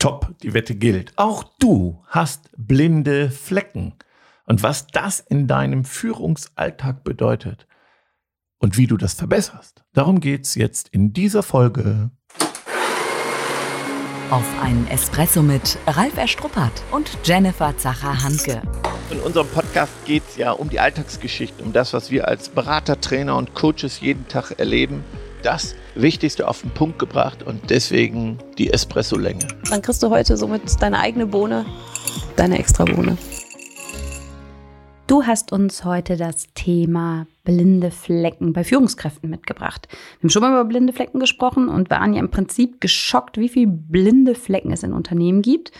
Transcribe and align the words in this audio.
Top, 0.00 0.34
die 0.42 0.54
Wette 0.54 0.74
gilt. 0.74 1.12
Auch 1.16 1.44
du 1.58 2.02
hast 2.06 2.48
blinde 2.56 3.30
Flecken. 3.30 3.92
Und 4.46 4.62
was 4.62 4.86
das 4.86 5.20
in 5.20 5.46
deinem 5.46 5.84
Führungsalltag 5.84 7.04
bedeutet 7.04 7.66
und 8.58 8.78
wie 8.78 8.86
du 8.86 8.96
das 8.96 9.12
verbesserst, 9.12 9.84
darum 9.92 10.20
geht's 10.20 10.54
jetzt 10.54 10.88
in 10.88 11.12
dieser 11.12 11.42
Folge. 11.42 12.10
Auf 14.30 14.62
einen 14.62 14.88
Espresso 14.88 15.42
mit 15.42 15.76
Ralf 15.86 16.16
Erstruppert 16.16 16.82
und 16.92 17.18
Jennifer 17.22 17.76
Zacher-Hanke. 17.76 18.62
In 19.10 19.20
unserem 19.20 19.48
Podcast 19.48 19.92
geht 20.06 20.22
es 20.30 20.38
ja 20.38 20.52
um 20.52 20.70
die 20.70 20.80
Alltagsgeschichte, 20.80 21.62
um 21.62 21.74
das, 21.74 21.92
was 21.92 22.10
wir 22.10 22.26
als 22.26 22.48
Berater, 22.48 23.02
Trainer 23.02 23.36
und 23.36 23.54
Coaches 23.54 24.00
jeden 24.00 24.26
Tag 24.28 24.52
erleben 24.58 25.04
das 25.42 25.74
Wichtigste 25.94 26.48
auf 26.48 26.62
den 26.62 26.70
Punkt 26.70 26.98
gebracht 26.98 27.42
und 27.42 27.70
deswegen 27.70 28.38
die 28.58 28.72
Espresso-Länge. 28.72 29.46
Dann 29.68 29.82
kriegst 29.82 30.02
du 30.02 30.10
heute 30.10 30.36
somit 30.36 30.62
deine 30.80 30.98
eigene 30.98 31.26
Bohne, 31.26 31.66
deine 32.36 32.58
extra 32.58 32.84
Bohne. 32.84 33.16
Du 35.06 35.24
hast 35.24 35.50
uns 35.50 35.84
heute 35.84 36.16
das 36.16 36.46
Thema 36.54 37.26
blinde 37.42 37.90
Flecken 37.90 38.52
bei 38.52 38.62
Führungskräften 38.62 39.28
mitgebracht. 39.28 39.88
Wir 39.90 40.22
haben 40.22 40.30
schon 40.30 40.42
mal 40.42 40.52
über 40.52 40.64
blinde 40.64 40.92
Flecken 40.92 41.18
gesprochen 41.18 41.68
und 41.68 41.90
waren 41.90 42.14
ja 42.14 42.20
im 42.20 42.30
Prinzip 42.30 42.80
geschockt, 42.80 43.36
wie 43.36 43.48
viele 43.48 43.66
blinde 43.66 44.36
Flecken 44.36 44.70
es 44.70 44.84
in 44.84 44.92
Unternehmen 44.92 45.42
gibt. 45.42 45.72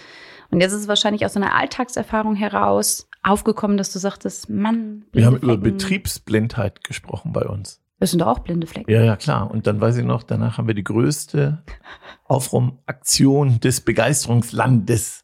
Und 0.51 0.61
jetzt 0.61 0.73
ist 0.73 0.81
es 0.81 0.89
wahrscheinlich 0.89 1.25
aus 1.25 1.37
einer 1.37 1.55
Alltagserfahrung 1.55 2.35
heraus 2.35 3.09
aufgekommen, 3.23 3.77
dass 3.77 3.93
du 3.93 4.01
sagtest, 4.01 4.51
Mann, 4.51 5.05
wir 5.13 5.27
haben 5.27 5.39
Flecken. 5.39 5.45
über 5.45 5.57
Betriebsblindheit 5.59 6.83
gesprochen 6.83 7.33
bei 7.33 7.47
uns. 7.47 7.80
Das 8.01 8.11
sind 8.11 8.21
doch 8.21 8.27
auch 8.27 8.39
blinde 8.41 8.67
Flecken. 8.67 8.91
Ja, 8.91 9.03
ja, 9.03 9.15
klar. 9.15 9.51
Und 9.51 9.67
dann 9.67 9.81
weiß 9.81 9.99
ich 9.99 10.05
noch, 10.05 10.23
danach 10.23 10.57
haben 10.57 10.67
wir 10.67 10.75
die 10.75 10.85
größte 10.85 11.63
Aufräumaktion 12.25 13.61
des 13.61 13.83
Begeisterungslandes 13.83 15.23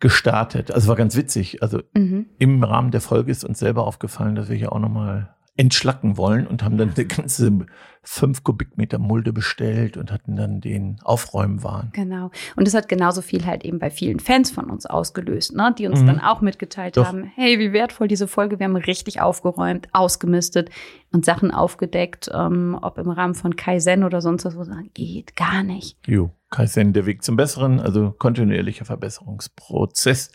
gestartet. 0.00 0.70
Also 0.70 0.88
war 0.88 0.96
ganz 0.96 1.16
witzig. 1.16 1.62
Also 1.62 1.82
mhm. 1.94 2.26
im 2.38 2.64
Rahmen 2.64 2.90
der 2.90 3.02
Folge 3.02 3.30
ist 3.30 3.44
uns 3.44 3.58
selber 3.58 3.86
aufgefallen, 3.86 4.34
dass 4.34 4.48
wir 4.48 4.56
hier 4.56 4.72
auch 4.72 4.78
nochmal 4.78 5.34
entschlacken 5.56 6.16
wollen 6.16 6.46
und 6.46 6.62
haben 6.62 6.76
dann 6.76 6.92
eine 6.96 7.04
ganze 7.06 7.66
fünf 8.02 8.44
Kubikmeter 8.44 8.98
Mulde 8.98 9.32
bestellt 9.32 9.96
und 9.96 10.12
hatten 10.12 10.36
dann 10.36 10.60
den 10.60 10.98
Aufräumwahn. 11.02 11.90
Genau. 11.92 12.30
Und 12.56 12.66
das 12.66 12.74
hat 12.74 12.88
genauso 12.88 13.22
viel 13.22 13.46
halt 13.46 13.64
eben 13.64 13.78
bei 13.78 13.90
vielen 13.90 14.20
Fans 14.20 14.50
von 14.50 14.68
uns 14.68 14.84
ausgelöst, 14.84 15.54
ne? 15.54 15.74
die 15.76 15.86
uns 15.86 16.00
mhm. 16.00 16.06
dann 16.06 16.20
auch 16.20 16.40
mitgeteilt 16.40 16.96
Doch. 16.96 17.06
haben, 17.06 17.24
hey, 17.24 17.58
wie 17.58 17.72
wertvoll 17.72 18.08
diese 18.08 18.28
Folge, 18.28 18.58
wir 18.58 18.64
haben 18.64 18.76
richtig 18.76 19.20
aufgeräumt, 19.20 19.88
ausgemistet 19.92 20.70
und 21.12 21.24
Sachen 21.24 21.50
aufgedeckt, 21.50 22.30
ähm, 22.34 22.78
ob 22.80 22.98
im 22.98 23.10
Rahmen 23.10 23.34
von 23.34 23.56
Kaizen 23.56 24.04
oder 24.04 24.20
sonst 24.20 24.44
was, 24.44 24.56
wo 24.56 24.64
sagen, 24.64 24.90
geht 24.92 25.36
gar 25.36 25.62
nicht. 25.62 25.96
Jo, 26.06 26.30
Kaizen, 26.50 26.92
der 26.92 27.06
Weg 27.06 27.22
zum 27.22 27.36
Besseren, 27.36 27.80
also 27.80 28.14
kontinuierlicher 28.18 28.84
Verbesserungsprozess. 28.84 30.30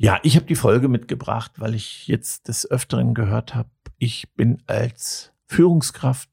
Ja, 0.00 0.20
ich 0.22 0.36
habe 0.36 0.46
die 0.46 0.54
Folge 0.54 0.86
mitgebracht, 0.86 1.52
weil 1.56 1.74
ich 1.74 2.06
jetzt 2.06 2.46
des 2.46 2.70
Öfteren 2.70 3.14
gehört 3.14 3.56
habe, 3.56 3.68
ich 3.98 4.32
bin 4.36 4.62
als 4.68 5.32
Führungskraft 5.48 6.30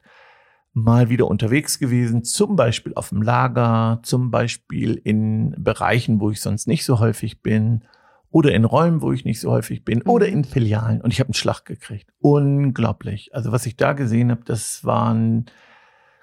mal 0.73 1.09
wieder 1.09 1.27
unterwegs 1.27 1.79
gewesen, 1.79 2.23
zum 2.23 2.55
Beispiel 2.55 2.93
auf 2.93 3.09
dem 3.09 3.23
Lager, 3.23 4.01
zum 4.03 4.29
Beispiel 4.29 5.01
in 5.03 5.55
Bereichen, 5.57 6.19
wo 6.19 6.29
ich 6.29 6.41
sonst 6.41 6.67
nicht 6.67 6.85
so 6.85 6.99
häufig 6.99 7.41
bin 7.41 7.83
oder 8.29 8.53
in 8.53 8.65
Räumen, 8.65 9.01
wo 9.01 9.11
ich 9.11 9.25
nicht 9.25 9.39
so 9.39 9.49
häufig 9.49 9.83
bin 9.83 10.03
oder 10.03 10.27
in 10.27 10.43
Filialen 10.43 11.01
und 11.01 11.11
ich 11.11 11.19
habe 11.19 11.29
einen 11.29 11.33
Schlag 11.33 11.65
gekriegt. 11.65 12.13
Unglaublich. 12.19 13.33
Also 13.33 13.51
was 13.51 13.65
ich 13.65 13.75
da 13.77 13.93
gesehen 13.93 14.29
habe, 14.29 14.43
das 14.45 14.85
waren 14.85 15.47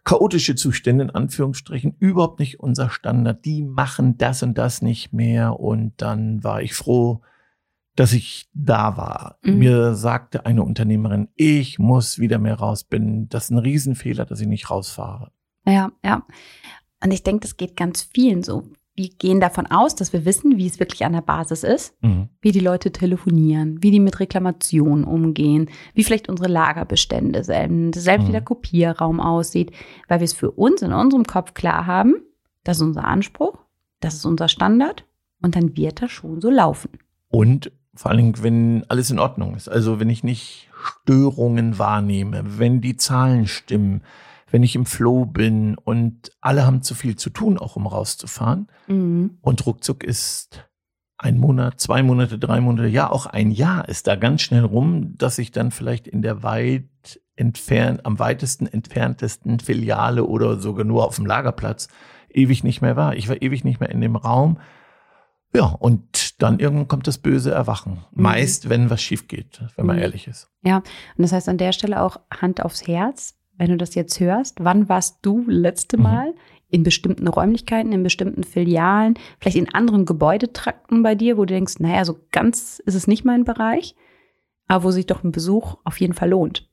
chaotische 0.04 0.54
Zustände 0.54 1.02
in 1.02 1.10
Anführungsstrichen, 1.10 1.96
überhaupt 1.98 2.38
nicht 2.38 2.60
unser 2.60 2.88
Standard. 2.88 3.44
Die 3.44 3.64
machen 3.64 4.16
das 4.16 4.44
und 4.44 4.58
das 4.58 4.80
nicht 4.80 5.12
mehr 5.12 5.58
und 5.58 5.94
dann 5.96 6.44
war 6.44 6.62
ich 6.62 6.74
froh, 6.74 7.20
dass 7.96 8.12
ich 8.12 8.48
da 8.54 8.96
war. 8.96 9.38
Mhm. 9.42 9.58
Mir 9.58 9.94
sagte 9.94 10.46
eine 10.46 10.62
Unternehmerin, 10.62 11.28
ich 11.36 11.78
muss 11.78 12.18
wieder 12.18 12.38
mehr 12.38 12.54
raus. 12.54 12.84
Bin 12.84 13.28
das 13.28 13.44
ist 13.44 13.50
ein 13.50 13.58
Riesenfehler, 13.58 14.25
dass 14.25 14.41
ich 14.41 14.48
nicht 14.48 14.70
rausfahre. 14.70 15.30
Ja, 15.66 15.92
ja. 16.04 16.26
Und 17.02 17.10
ich 17.12 17.22
denke, 17.22 17.41
das 17.42 17.56
geht 17.56 17.76
ganz 17.76 18.02
vielen 18.02 18.42
so. 18.42 18.64
Wir 18.94 19.08
gehen 19.08 19.41
davon 19.41 19.66
aus, 19.66 19.94
dass 19.94 20.12
wir 20.12 20.26
wissen, 20.26 20.58
wie 20.58 20.66
es 20.66 20.78
wirklich 20.78 21.04
an 21.06 21.14
der 21.14 21.22
Basis 21.22 21.64
ist, 21.64 21.94
mhm. 22.02 22.28
wie 22.42 22.52
die 22.52 22.60
Leute 22.60 22.92
telefonieren, 22.92 23.82
wie 23.82 23.91
die 23.91 24.00
mit 24.00 24.20
Reklamationen 24.20 25.04
umgehen, 25.04 25.70
wie 25.94 26.04
vielleicht 26.04 26.28
unsere 26.28 26.50
Lagerbestände 26.50 27.42
sind, 27.42 27.94
selbst 27.94 28.25
mhm. 28.25 28.28
wie 28.28 28.32
der 28.32 28.42
Kopierraum 28.42 29.19
aussieht, 29.19 29.72
weil 30.08 30.20
wir 30.20 30.26
es 30.26 30.34
für 30.34 30.50
uns 30.50 30.82
in 30.82 30.92
unserem 30.92 31.25
Kopf 31.25 31.54
klar 31.54 31.86
haben, 31.86 32.16
das 32.64 32.76
ist 32.76 32.82
unser 32.82 33.04
Anspruch, 33.04 33.58
das 34.00 34.14
ist 34.14 34.26
unser 34.26 34.48
Standard 34.48 35.06
und 35.41 35.56
dann 35.56 35.75
wird 35.75 36.02
das 36.02 36.10
schon 36.10 36.42
so 36.42 36.50
laufen. 36.50 36.91
Und 37.28 37.72
vor 37.94 38.10
allen 38.10 38.19
Dingen, 38.19 38.42
wenn 38.42 38.84
alles 38.88 39.10
in 39.10 39.19
Ordnung 39.19 39.54
ist. 39.54 39.69
Also 39.69 40.00
wenn 40.00 40.10
ich 40.10 40.25
nicht 40.25 40.69
Störungen 40.82 41.78
wahrnehme, 41.78 42.42
wenn 42.58 42.80
die 42.80 42.97
Zahlen 42.97 43.47
stimmen, 43.47 44.03
wenn 44.50 44.62
ich 44.62 44.75
im 44.75 44.86
Flow 44.86 45.25
bin 45.25 45.76
und 45.76 46.31
alle 46.41 46.66
haben 46.66 46.82
zu 46.82 46.94
viel 46.94 47.16
zu 47.16 47.31
tun, 47.31 47.58
auch 47.58 47.76
um 47.76 47.86
rauszufahren. 47.86 48.69
Mhm. 48.86 49.38
Und 49.41 49.66
ruckzuck 49.66 50.04
ist 50.04 50.69
ein 51.19 51.38
Monat, 51.38 51.81
zwei 51.81 52.02
Monate, 52.02 52.38
drei 52.38 52.60
Monate, 52.60 52.88
ja, 52.88 53.10
auch 53.10 53.26
ein 53.26 53.50
Jahr 53.50 53.88
ist 53.88 54.06
da 54.08 54.16
ganz 54.16 54.42
schnell 54.42 54.64
rum, 54.64 55.16
dass 55.16 55.38
ich 55.38 55.52
dann 55.52 55.70
vielleicht 55.70 56.08
in 56.08 56.20
der 56.20 56.42
weit 56.42 56.84
entfernt, 57.36 58.04
am 58.04 58.19
weitesten 58.19 58.66
entferntesten 58.66 59.60
Filiale 59.60 60.25
oder 60.25 60.58
sogar 60.58 60.84
nur 60.84 61.06
auf 61.06 61.16
dem 61.16 61.26
Lagerplatz 61.26 61.88
ewig 62.28 62.64
nicht 62.64 62.82
mehr 62.82 62.97
war. 62.97 63.16
Ich 63.16 63.28
war 63.28 63.41
ewig 63.41 63.64
nicht 63.64 63.81
mehr 63.81 63.91
in 63.91 64.00
dem 64.00 64.16
Raum. 64.16 64.58
Ja, 65.54 65.66
und 65.66 66.22
dann 66.42 66.58
irgendwann 66.58 66.88
kommt 66.88 67.06
das 67.06 67.19
böse 67.19 67.53
Erwachen. 67.53 68.04
Mhm. 68.12 68.22
Meist, 68.22 68.69
wenn 68.69 68.91
was 68.91 69.03
schief 69.03 69.28
geht, 69.28 69.62
wenn 69.76 69.86
man 69.86 69.97
mhm. 69.97 70.03
ehrlich 70.03 70.26
ist. 70.26 70.48
Ja, 70.62 70.76
und 70.78 70.84
das 71.19 71.32
heißt 71.32 71.48
an 71.48 71.58
der 71.58 71.72
Stelle 71.72 72.03
auch 72.03 72.19
Hand 72.30 72.62
aufs 72.62 72.86
Herz, 72.86 73.36
wenn 73.56 73.70
du 73.70 73.76
das 73.76 73.94
jetzt 73.94 74.19
hörst. 74.20 74.58
Wann 74.60 74.88
warst 74.88 75.19
du 75.22 75.44
letzte 75.47 75.97
mhm. 75.97 76.02
Mal 76.02 76.34
in 76.69 76.82
bestimmten 76.82 77.28
Räumlichkeiten, 77.28 77.92
in 77.92 78.02
bestimmten 78.02 78.44
Filialen, 78.44 79.19
vielleicht 79.38 79.58
in 79.58 79.72
anderen 79.72 80.06
Gebäudetrakten 80.06 81.02
bei 81.02 81.14
dir, 81.14 81.36
wo 81.36 81.44
du 81.44 81.52
denkst, 81.52 81.75
naja, 81.81 82.04
so 82.04 82.19
ganz 82.31 82.81
ist 82.84 82.94
es 82.94 83.06
nicht 83.06 83.25
mein 83.25 83.44
Bereich, 83.44 83.94
aber 84.69 84.84
wo 84.84 84.91
sich 84.91 85.06
doch 85.06 85.22
ein 85.22 85.32
Besuch 85.32 85.76
auf 85.84 86.00
jeden 86.00 86.14
Fall 86.14 86.31
lohnt. 86.31 86.69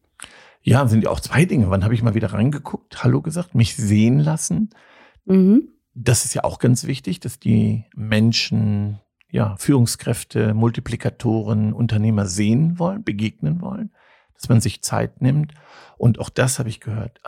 Ja, 0.62 0.88
sind 0.88 1.04
ja 1.04 1.10
auch 1.10 1.20
zwei 1.20 1.46
Dinge. 1.46 1.70
Wann 1.70 1.84
habe 1.84 1.94
ich 1.94 2.02
mal 2.02 2.16
wieder 2.16 2.34
reingeguckt, 2.34 3.04
Hallo 3.04 3.22
gesagt, 3.22 3.56
mich 3.56 3.76
sehen 3.76 4.20
lassen? 4.20 4.70
Mhm 5.26 5.70
das 6.02 6.26
ist 6.26 6.34
ja 6.34 6.44
auch 6.44 6.60
ganz 6.60 6.86
wichtig, 6.86 7.20
dass 7.20 7.40
die 7.40 7.86
Menschen, 7.96 9.00
ja, 9.32 9.56
Führungskräfte, 9.58 10.54
Multiplikatoren, 10.54 11.74
Unternehmer 11.74 12.26
sehen 12.26 12.80
wollen, 12.80 13.04
begegnen 13.04 13.62
wollen, 13.62 13.92
dass 14.36 14.50
man 14.50 14.62
sich 14.62 14.82
Zeit 14.82 15.22
nimmt. 15.22 15.54
Und 15.98 16.20
auch 16.20 16.30
das 16.30 16.60
habe 16.60 16.70
ich 16.70 16.80
gehört. 16.80 17.20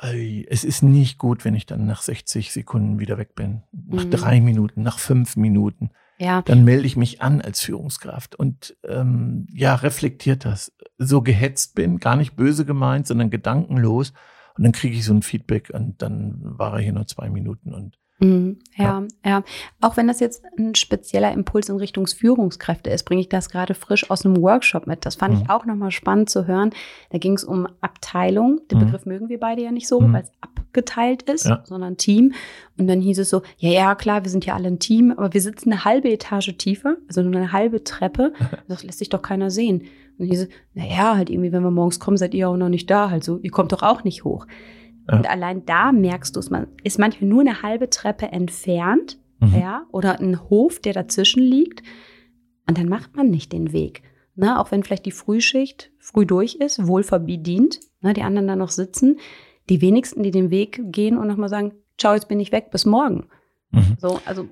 Es 0.47 0.63
ist 0.63 0.81
nicht 0.81 1.17
gut, 1.17 1.45
wenn 1.45 1.55
ich 1.55 1.65
dann 1.65 1.85
nach 1.85 2.01
60 2.01 2.51
Sekunden 2.51 2.99
wieder 2.99 3.17
weg 3.17 3.35
bin. 3.35 3.63
Nach 3.71 4.05
mhm. 4.05 4.11
drei 4.11 4.41
Minuten, 4.41 4.81
nach 4.81 4.97
fünf 4.97 5.35
Minuten. 5.35 5.91
Ja. 6.17 6.41
Dann 6.43 6.63
melde 6.63 6.85
ich 6.85 6.95
mich 6.95 7.21
an 7.21 7.41
als 7.41 7.61
Führungskraft 7.61 8.35
und 8.35 8.77
ähm, 8.87 9.47
ja, 9.51 9.73
reflektiert 9.73 10.45
das. 10.45 10.71
So 10.99 11.21
gehetzt 11.21 11.73
bin, 11.73 11.99
gar 11.99 12.15
nicht 12.15 12.35
böse 12.35 12.63
gemeint, 12.63 13.07
sondern 13.07 13.31
gedankenlos. 13.31 14.13
Und 14.55 14.63
dann 14.63 14.71
kriege 14.71 14.95
ich 14.95 15.03
so 15.03 15.13
ein 15.13 15.23
Feedback 15.23 15.71
und 15.73 16.01
dann 16.01 16.37
war 16.43 16.73
er 16.73 16.79
hier 16.79 16.93
nur 16.93 17.07
zwei 17.07 17.29
Minuten 17.29 17.73
und 17.73 17.97
Mhm. 18.21 18.57
Ja, 18.75 19.03
ja, 19.25 19.29
ja. 19.29 19.43
Auch 19.81 19.97
wenn 19.97 20.07
das 20.07 20.19
jetzt 20.19 20.43
ein 20.57 20.75
spezieller 20.75 21.31
Impuls 21.31 21.69
in 21.69 21.77
Richtung 21.77 22.07
Führungskräfte 22.07 22.89
ist, 22.89 23.03
bringe 23.03 23.21
ich 23.21 23.29
das 23.29 23.49
gerade 23.49 23.73
frisch 23.73 24.09
aus 24.09 24.25
einem 24.25 24.37
Workshop 24.37 24.87
mit. 24.87 25.05
Das 25.05 25.15
fand 25.15 25.35
mhm. 25.35 25.41
ich 25.41 25.49
auch 25.49 25.65
nochmal 25.65 25.91
spannend 25.91 26.29
zu 26.29 26.47
hören. 26.47 26.69
Da 27.09 27.17
ging 27.17 27.33
es 27.33 27.43
um 27.43 27.67
Abteilung. 27.81 28.61
Den 28.69 28.79
mhm. 28.79 28.85
Begriff 28.85 29.05
mögen 29.05 29.29
wir 29.29 29.39
beide 29.39 29.63
ja 29.63 29.71
nicht 29.71 29.87
so, 29.87 29.99
mhm. 29.99 30.13
weil 30.13 30.23
es 30.23 30.31
abgeteilt 30.39 31.23
ist, 31.23 31.45
ja. 31.45 31.63
sondern 31.65 31.97
Team. 31.97 32.33
Und 32.77 32.87
dann 32.87 33.01
hieß 33.01 33.19
es 33.19 33.29
so, 33.29 33.41
ja, 33.57 33.69
ja, 33.69 33.95
klar, 33.95 34.23
wir 34.23 34.31
sind 34.31 34.45
ja 34.45 34.55
alle 34.55 34.67
ein 34.67 34.79
Team, 34.79 35.11
aber 35.11 35.33
wir 35.33 35.41
sitzen 35.41 35.71
eine 35.71 35.83
halbe 35.83 36.09
Etage 36.09 36.55
tiefer, 36.57 36.97
also 37.07 37.21
nur 37.23 37.35
eine 37.35 37.51
halbe 37.51 37.83
Treppe. 37.83 38.33
Das 38.67 38.83
lässt 38.83 38.99
sich 38.99 39.09
doch 39.09 39.21
keiner 39.21 39.49
sehen. 39.49 39.83
Und 40.17 40.27
hieß 40.27 40.43
es, 40.43 40.49
naja, 40.73 41.15
halt 41.17 41.29
irgendwie, 41.29 41.51
wenn 41.51 41.63
wir 41.63 41.71
morgens 41.71 41.99
kommen, 41.99 42.15
seid 42.15 42.33
ihr 42.33 42.47
auch 42.47 42.55
noch 42.55 42.69
nicht 42.69 42.89
da. 42.89 43.07
Also 43.07 43.39
ihr 43.41 43.51
kommt 43.51 43.71
doch 43.71 43.81
auch 43.81 44.03
nicht 44.03 44.23
hoch. 44.23 44.45
Ja. 45.09 45.17
Und 45.17 45.29
allein 45.29 45.65
da 45.65 45.91
merkst 45.91 46.35
du 46.35 46.39
es, 46.39 46.49
man 46.49 46.67
ist 46.83 46.99
manchmal 46.99 47.29
nur 47.29 47.41
eine 47.41 47.61
halbe 47.61 47.89
Treppe 47.89 48.27
entfernt, 48.27 49.17
mhm. 49.39 49.55
ja, 49.59 49.85
oder 49.91 50.19
ein 50.19 50.49
Hof, 50.49 50.79
der 50.79 50.93
dazwischen 50.93 51.41
liegt. 51.41 51.83
Und 52.67 52.77
dann 52.77 52.89
macht 52.89 53.15
man 53.15 53.29
nicht 53.29 53.51
den 53.51 53.73
Weg. 53.73 54.03
Ne? 54.35 54.59
Auch 54.59 54.71
wenn 54.71 54.83
vielleicht 54.83 55.05
die 55.05 55.11
Frühschicht 55.11 55.91
früh 55.99 56.25
durch 56.25 56.55
ist, 56.55 56.87
wohl 56.87 57.03
verbedient, 57.03 57.79
ne? 58.01 58.13
die 58.13 58.23
anderen 58.23 58.47
da 58.47 58.55
noch 58.55 58.69
sitzen. 58.69 59.19
Die 59.69 59.81
wenigsten, 59.81 60.23
die 60.23 60.31
den 60.31 60.49
Weg 60.49 60.81
gehen 60.91 61.17
und 61.17 61.27
nochmal 61.27 61.49
sagen, 61.49 61.73
ciao, 61.97 62.13
jetzt 62.13 62.27
bin 62.27 62.39
ich 62.39 62.51
weg, 62.51 62.71
bis 62.71 62.85
morgen. 62.85 63.27
Mhm. 63.71 63.97
So, 63.99 64.19
also 64.25 64.47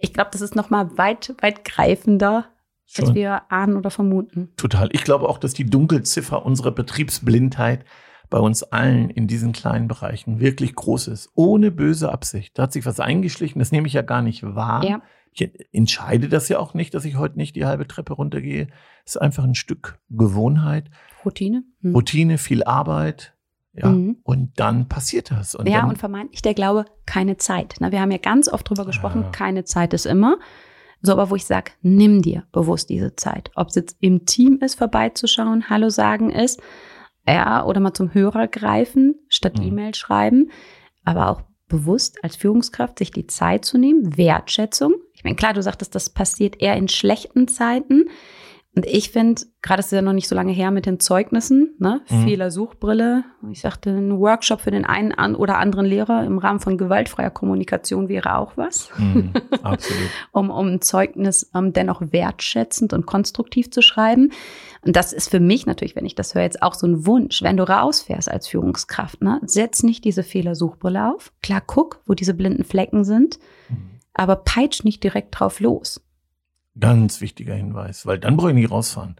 ich 0.00 0.12
glaube, 0.12 0.30
das 0.32 0.40
ist 0.40 0.56
nochmal 0.56 0.96
weit, 0.96 1.34
weit 1.40 1.64
greifender, 1.64 2.46
Schon. 2.86 3.06
als 3.06 3.14
wir 3.14 3.50
ahnen 3.52 3.76
oder 3.76 3.90
vermuten. 3.90 4.50
Total. 4.56 4.88
Ich 4.92 5.04
glaube 5.04 5.28
auch, 5.28 5.38
dass 5.38 5.54
die 5.54 5.68
Dunkelziffer 5.68 6.44
unserer 6.44 6.72
Betriebsblindheit 6.72 7.84
bei 8.30 8.38
uns 8.38 8.62
allen 8.62 9.10
in 9.10 9.26
diesen 9.26 9.52
kleinen 9.52 9.88
Bereichen 9.88 10.40
wirklich 10.40 10.74
groß 10.74 11.08
ist, 11.08 11.30
ohne 11.34 11.70
böse 11.70 12.10
Absicht. 12.12 12.56
Da 12.58 12.64
hat 12.64 12.72
sich 12.72 12.86
was 12.86 13.00
eingeschlichen, 13.00 13.58
das 13.58 13.72
nehme 13.72 13.86
ich 13.88 13.92
ja 13.92 14.02
gar 14.02 14.22
nicht 14.22 14.42
wahr. 14.42 14.84
Ja. 14.84 15.02
Ich 15.32 15.48
entscheide 15.72 16.28
das 16.28 16.48
ja 16.48 16.58
auch 16.58 16.74
nicht, 16.74 16.92
dass 16.94 17.04
ich 17.04 17.16
heute 17.16 17.36
nicht 17.36 17.54
die 17.54 17.64
halbe 17.64 17.86
Treppe 17.86 18.14
runtergehe. 18.14 18.68
Es 19.04 19.14
ist 19.14 19.20
einfach 19.20 19.44
ein 19.44 19.54
Stück 19.54 19.98
Gewohnheit. 20.10 20.90
Routine. 21.24 21.62
Hm. 21.82 21.94
Routine, 21.94 22.38
viel 22.38 22.64
Arbeit. 22.64 23.34
Ja, 23.72 23.88
Mhm. 23.88 24.16
und 24.24 24.58
dann 24.58 24.88
passiert 24.88 25.30
das. 25.30 25.54
Und 25.54 25.68
ja, 25.68 25.86
und 25.86 25.96
vermeintlich 25.96 26.42
der 26.42 26.54
Glaube, 26.54 26.86
keine 27.06 27.36
Zeit. 27.36 27.76
Na, 27.78 27.92
wir 27.92 28.00
haben 28.00 28.10
ja 28.10 28.18
ganz 28.18 28.48
oft 28.48 28.68
drüber 28.68 28.84
gesprochen, 28.84 29.22
Ah. 29.26 29.30
keine 29.30 29.62
Zeit 29.64 29.94
ist 29.94 30.06
immer. 30.06 30.38
So, 31.02 31.12
aber 31.12 31.30
wo 31.30 31.36
ich 31.36 31.44
sage, 31.46 31.70
nimm 31.80 32.20
dir 32.20 32.42
bewusst 32.50 32.90
diese 32.90 33.14
Zeit. 33.14 33.52
Ob 33.54 33.68
es 33.68 33.76
jetzt 33.76 33.96
im 34.00 34.26
Team 34.26 34.58
ist, 34.60 34.74
vorbeizuschauen, 34.74 35.70
Hallo 35.70 35.88
sagen 35.88 36.30
ist, 36.30 36.60
ja, 37.26 37.64
oder 37.64 37.80
mal 37.80 37.94
zum 37.94 38.14
Hörer 38.14 38.48
greifen, 38.48 39.14
statt 39.28 39.58
Mhm. 39.58 39.66
E-Mail 39.66 39.94
schreiben, 39.94 40.50
aber 41.04 41.30
auch 41.30 41.42
bewusst 41.68 42.22
als 42.24 42.36
Führungskraft 42.36 42.98
sich 42.98 43.10
die 43.10 43.26
Zeit 43.26 43.64
zu 43.64 43.78
nehmen, 43.78 44.16
Wertschätzung. 44.16 44.94
Ich 45.14 45.24
meine, 45.24 45.36
klar, 45.36 45.54
du 45.54 45.62
sagtest, 45.62 45.94
das 45.94 46.10
passiert 46.10 46.60
eher 46.60 46.76
in 46.76 46.88
schlechten 46.88 47.48
Zeiten. 47.48 48.08
Und 48.76 48.86
ich 48.86 49.10
finde, 49.10 49.42
gerade 49.62 49.80
ist 49.80 49.86
es 49.86 49.90
ja 49.92 50.00
noch 50.00 50.12
nicht 50.12 50.28
so 50.28 50.36
lange 50.36 50.52
her 50.52 50.70
mit 50.70 50.86
den 50.86 51.00
Zeugnissen, 51.00 51.74
ne? 51.80 52.02
Mhm. 52.08 52.22
Fehlersuchbrille. 52.24 53.24
Ich 53.50 53.60
sagte, 53.62 53.90
ein 53.90 54.16
Workshop 54.20 54.60
für 54.60 54.70
den 54.70 54.84
einen 54.84 55.10
an 55.12 55.34
oder 55.34 55.58
anderen 55.58 55.84
Lehrer 55.86 56.24
im 56.24 56.38
Rahmen 56.38 56.60
von 56.60 56.78
gewaltfreier 56.78 57.30
Kommunikation 57.30 58.08
wäre 58.08 58.36
auch 58.36 58.56
was, 58.56 58.90
Mhm, 58.96 59.32
absolut. 59.64 60.08
um, 60.30 60.50
um 60.50 60.66
ein 60.74 60.80
Zeugnis 60.82 61.50
ähm, 61.52 61.72
dennoch 61.72 62.00
wertschätzend 62.12 62.92
und 62.92 63.06
konstruktiv 63.06 63.72
zu 63.72 63.82
schreiben. 63.82 64.30
Und 64.86 64.94
das 64.94 65.12
ist 65.12 65.30
für 65.30 65.40
mich 65.40 65.66
natürlich, 65.66 65.96
wenn 65.96 66.06
ich 66.06 66.14
das 66.14 66.36
höre, 66.36 66.42
jetzt 66.42 66.62
auch 66.62 66.74
so 66.74 66.86
ein 66.86 67.06
Wunsch, 67.06 67.42
wenn 67.42 67.56
du 67.56 67.68
rausfährst 67.68 68.30
als 68.30 68.46
Führungskraft, 68.46 69.20
ne? 69.20 69.40
setz 69.44 69.82
nicht 69.82 70.04
diese 70.04 70.22
Fehlersuchbrille 70.22 71.12
auf. 71.12 71.32
Klar, 71.42 71.60
guck, 71.66 72.00
wo 72.06 72.14
diese 72.14 72.34
blinden 72.34 72.62
Flecken 72.64 73.02
sind, 73.02 73.40
Mhm. 73.68 73.76
aber 74.14 74.36
peitsch 74.36 74.84
nicht 74.84 75.02
direkt 75.02 75.38
drauf 75.38 75.58
los. 75.60 76.00
Ganz 76.78 77.20
wichtiger 77.20 77.54
Hinweis, 77.54 78.06
weil 78.06 78.18
dann 78.18 78.36
brauche 78.36 78.50
ich 78.50 78.54
nicht 78.54 78.70
rausfahren. 78.70 79.16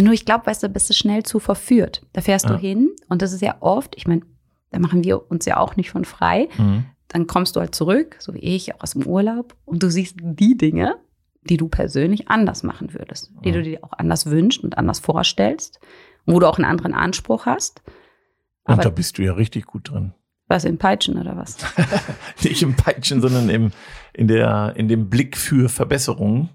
Nur 0.00 0.12
ich 0.12 0.24
glaube, 0.24 0.46
weißt 0.46 0.62
du, 0.62 0.68
bist 0.68 0.90
du 0.90 0.94
schnell 0.94 1.22
zu 1.22 1.38
verführt. 1.38 2.04
Da 2.12 2.20
fährst 2.20 2.46
Ja. 2.46 2.52
du 2.52 2.58
hin 2.58 2.90
und 3.08 3.22
das 3.22 3.32
ist 3.32 3.42
ja 3.42 3.56
oft, 3.60 3.94
ich 3.96 4.06
meine, 4.06 4.22
da 4.70 4.78
machen 4.80 5.04
wir 5.04 5.30
uns 5.30 5.44
ja 5.46 5.56
auch 5.58 5.76
nicht 5.76 5.90
von 5.90 6.04
frei. 6.04 6.48
Mhm. 6.58 6.86
Dann 7.08 7.26
kommst 7.28 7.54
du 7.54 7.60
halt 7.60 7.74
zurück, 7.74 8.16
so 8.18 8.34
wie 8.34 8.40
ich, 8.40 8.74
auch 8.74 8.80
aus 8.82 8.92
dem 8.92 9.06
Urlaub, 9.06 9.54
und 9.64 9.82
du 9.84 9.90
siehst 9.90 10.16
die 10.20 10.56
Dinge, 10.56 10.96
die 11.42 11.56
du 11.58 11.68
persönlich 11.68 12.28
anders 12.28 12.62
machen 12.64 12.92
würdest, 12.94 13.30
die 13.44 13.50
Ja. 13.50 13.54
du 13.56 13.62
dir 13.62 13.84
auch 13.84 13.92
anders 13.92 14.26
wünschst 14.26 14.64
und 14.64 14.78
anders 14.78 14.98
vorstellst, 14.98 15.78
wo 16.26 16.40
du 16.40 16.48
auch 16.48 16.56
einen 16.58 16.64
anderen 16.64 16.94
Anspruch 16.94 17.46
hast. 17.46 17.82
Und 18.64 18.78
da 18.78 18.82
Aber 18.86 18.90
bist 18.92 19.18
du 19.18 19.22
ja 19.22 19.34
richtig 19.34 19.66
gut 19.66 19.90
drin. 19.90 20.14
was 20.48 20.64
in 20.64 20.78
Peitschen 20.78 21.18
oder 21.18 21.36
was? 21.36 21.56
Nicht 22.42 22.62
im 22.62 22.74
Peitschen, 22.74 23.20
sondern 23.20 23.48
im, 23.48 23.70
in, 24.12 24.26
der, 24.26 24.72
in 24.76 24.88
dem 24.88 25.08
Blick 25.08 25.36
für 25.36 25.68
Verbesserungen. 25.68 26.48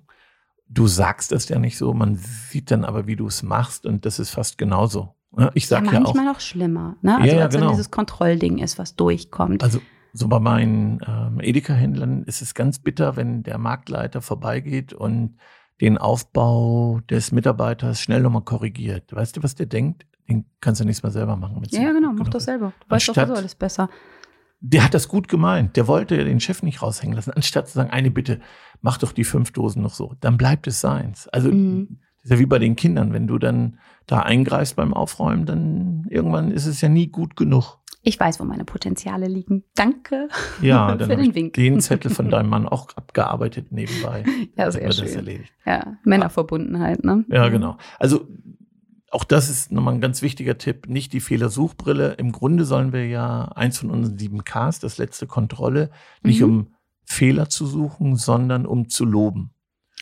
Du 0.71 0.88
sagst 0.88 1.31
das 1.31 1.50
ja 1.50 1.57
nicht 1.60 1.77
so, 1.77 1.94
man 1.94 2.16
sieht 2.16 2.69
dann 2.71 2.86
aber, 2.86 3.07
wie 3.07 3.16
du 3.16 3.25
es 3.27 3.42
machst 3.44 3.86
und 3.86 4.06
das 4.06 4.19
ist 4.19 4.30
fast 4.30 4.57
genauso. 4.57 5.16
Ja, 5.38 5.50
Ich 5.56 5.68
sag 5.68 5.86
ja, 5.86 5.94
ja, 5.94 6.00
auch, 6.00 6.04
manchmal 6.13 6.25
noch 6.25 6.39
schlimmer, 6.39 6.95
ne? 7.01 7.16
Also 7.18 7.27
Ja, 7.27 7.33
ja, 7.39 7.51
wenn 7.54 7.60
genau. 7.62 7.71
dieses 7.71 7.92
Kontrollding 7.92 8.57
ist, 8.60 8.77
was 8.77 8.95
durchkommt. 8.95 9.63
also 9.63 9.80
so 10.13 10.27
bei 10.27 10.39
meinen 10.39 11.01
ähm, 11.07 11.39
Edeka-Händlern 11.39 12.24
ist 12.24 12.42
es 12.42 12.54
ganz 12.56 12.80
bitter, 12.80 13.16
wenn 13.16 13.44
der 13.44 13.57
Marktleiter 13.60 14.21
vorbeigeht 14.21 14.92
und 14.94 15.38
den 15.81 15.98
Aufbau 16.00 17.00
des 17.10 17.31
Mitarbeiters 17.31 18.01
schnell 18.01 18.21
nochmal 18.21 18.42
korrigiert. 18.44 19.13
Weißt 19.16 19.38
du, 19.38 19.44
was 19.44 19.56
der 19.56 19.66
denkt? 19.68 20.06
Den 20.27 20.45
kannst 20.62 20.81
du 20.81 20.86
nächstes 20.86 21.04
Mal 21.04 21.12
selber 21.12 21.36
machen. 21.36 21.62
ja, 21.69 21.81
ja, 21.81 21.92
genau, 21.92 22.10
mach 22.10 22.18
genug 22.18 22.31
das 22.31 22.44
selber. 22.45 22.74
Du 22.81 22.89
weißt 22.89 23.07
doch 23.07 23.12
Anstatt- 23.13 23.27
sowieso 23.27 23.39
alles 23.39 23.56
besser. 23.56 23.89
Der 24.62 24.84
hat 24.84 24.94
das 24.94 25.08
gut 25.08 25.28
gemeint. 25.28 25.78
Der 25.78 25.88
wollte 25.88 26.24
den 26.24 26.40
Chef 26.40 26.64
nicht 26.64 26.82
raushängen 26.82 27.16
lassen, 27.16 27.32
anstatt 27.32 27.68
zu 27.70 27.76
sagen, 27.76 27.92
eine 27.92 28.12
Bitte, 28.12 28.40
mach 28.82 28.98
doch 28.98 29.14
die 29.14 29.24
fünf 29.24 29.52
Dosen 29.52 29.82
noch 29.82 29.94
so. 29.94 30.16
Dann 30.20 30.38
bleibt 30.38 30.68
es 30.68 30.82
seins. 30.82 31.28
Also, 31.30 31.50
Mhm. 31.52 32.00
das 32.18 32.26
ist 32.26 32.32
ja 32.32 32.40
wie 32.40 32.46
bei 32.46 32.60
den 32.60 32.76
Kindern. 32.76 33.14
Wenn 33.14 33.26
du 33.28 33.38
dann 33.38 33.80
da 34.06 34.20
eingreifst 34.22 34.76
beim 34.76 34.94
Aufräumen, 34.94 35.46
dann 35.46 36.06
irgendwann 36.10 36.52
ist 36.52 36.66
es 36.66 36.82
ja 36.82 36.90
nie 36.90 37.08
gut 37.08 37.36
genug. 37.38 37.78
Ich 38.02 38.18
weiß, 38.20 38.40
wo 38.40 38.46
meine 38.46 38.64
Potenziale 38.66 39.28
liegen. 39.28 39.64
Danke. 39.76 40.30
Ja, 40.62 40.90
Für 40.92 40.98
dann 40.98 41.10
den 41.10 41.18
habe 41.20 41.28
ich 41.30 41.36
Wink. 41.36 41.54
den 41.54 41.80
Zettel 41.82 42.10
von 42.12 42.30
deinem 42.30 42.50
Mann 42.50 42.66
auch 42.68 42.88
abgearbeitet 42.96 43.72
nebenbei. 43.72 44.24
Ja, 44.58 44.72
sehr 44.72 44.92
schön. 44.92 45.42
Ja, 45.66 45.98
Männerverbundenheit, 46.04 47.04
ne? 47.04 47.26
Ja, 47.30 47.50
genau. 47.50 47.78
Also 48.00 48.28
auch 49.12 49.24
das 49.24 49.50
ist 49.50 49.72
nochmal 49.72 49.96
ein 49.96 50.02
ganz 50.02 50.22
wichtiger 50.22 50.58
Tipp. 50.58 50.88
Nicht 50.88 51.14
die 51.14 51.20
Fehlersuchbrille. 51.20 52.14
Im 52.14 52.32
Grunde 52.32 52.66
sollen 52.66 52.94
wir 52.94 53.08
ja 53.08 53.46
eins 53.56 53.80
von 53.80 53.90
unseren 53.90 54.18
sieben 54.18 54.44
Ks, 54.44 54.80
das 54.80 54.98
letzte 54.98 55.28
Kontrolle, 55.28 55.90
nicht 56.24 56.42
Mhm. 56.42 56.46
um 56.46 56.68
Fehler 57.06 57.50
zu 57.50 57.66
suchen, 57.66 58.16
sondern 58.16 58.66
um 58.66 58.90
zu 58.90 59.06
loben. 59.06 59.52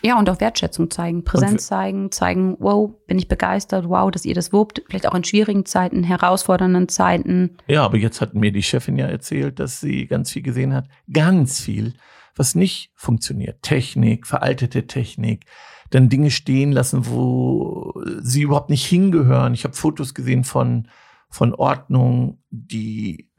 Ja, 0.03 0.19
und 0.19 0.29
auch 0.29 0.39
Wertschätzung 0.39 0.91
zeigen, 0.91 1.23
Präsenz 1.23 1.65
zeigen, 1.67 2.11
zeigen, 2.11 2.55
wow, 2.59 2.91
bin 3.07 3.17
ich 3.17 3.27
begeistert, 3.27 3.89
wow, 3.89 4.11
dass 4.11 4.25
ihr 4.25 4.35
das 4.35 4.53
wuppt. 4.53 4.83
Vielleicht 4.87 5.07
auch 5.07 5.15
in 5.15 5.23
schwierigen 5.23 5.65
Zeiten, 5.65 6.03
herausfordernden 6.03 6.87
Zeiten. 6.87 7.57
Ja, 7.65 7.83
aber 7.83 7.97
jetzt 7.97 8.21
hat 8.21 8.35
mir 8.35 8.51
die 8.51 8.61
Chefin 8.61 8.97
ja 8.97 9.07
erzählt, 9.07 9.59
dass 9.59 9.79
sie 9.79 10.05
ganz 10.05 10.31
viel 10.31 10.43
gesehen 10.43 10.73
hat. 10.73 10.87
Ganz 11.11 11.59
viel, 11.61 11.93
was 12.35 12.53
nicht 12.53 12.91
funktioniert. 12.93 13.63
Technik, 13.63 14.27
veraltete 14.27 14.85
Technik, 14.85 15.45
dann 15.89 16.09
Dinge 16.09 16.31
stehen 16.31 16.71
lassen, 16.71 17.07
wo 17.07 17.93
sie 18.21 18.41
überhaupt 18.41 18.69
nicht 18.69 18.85
hingehören. 18.85 19.53
Ich 19.53 19.63
habe 19.63 19.75
Fotos 19.75 20.13
gesehen 20.13 20.43
von, 20.43 20.87
von 21.29 21.53
Ordnungen, 21.53 22.43
die 22.49 23.29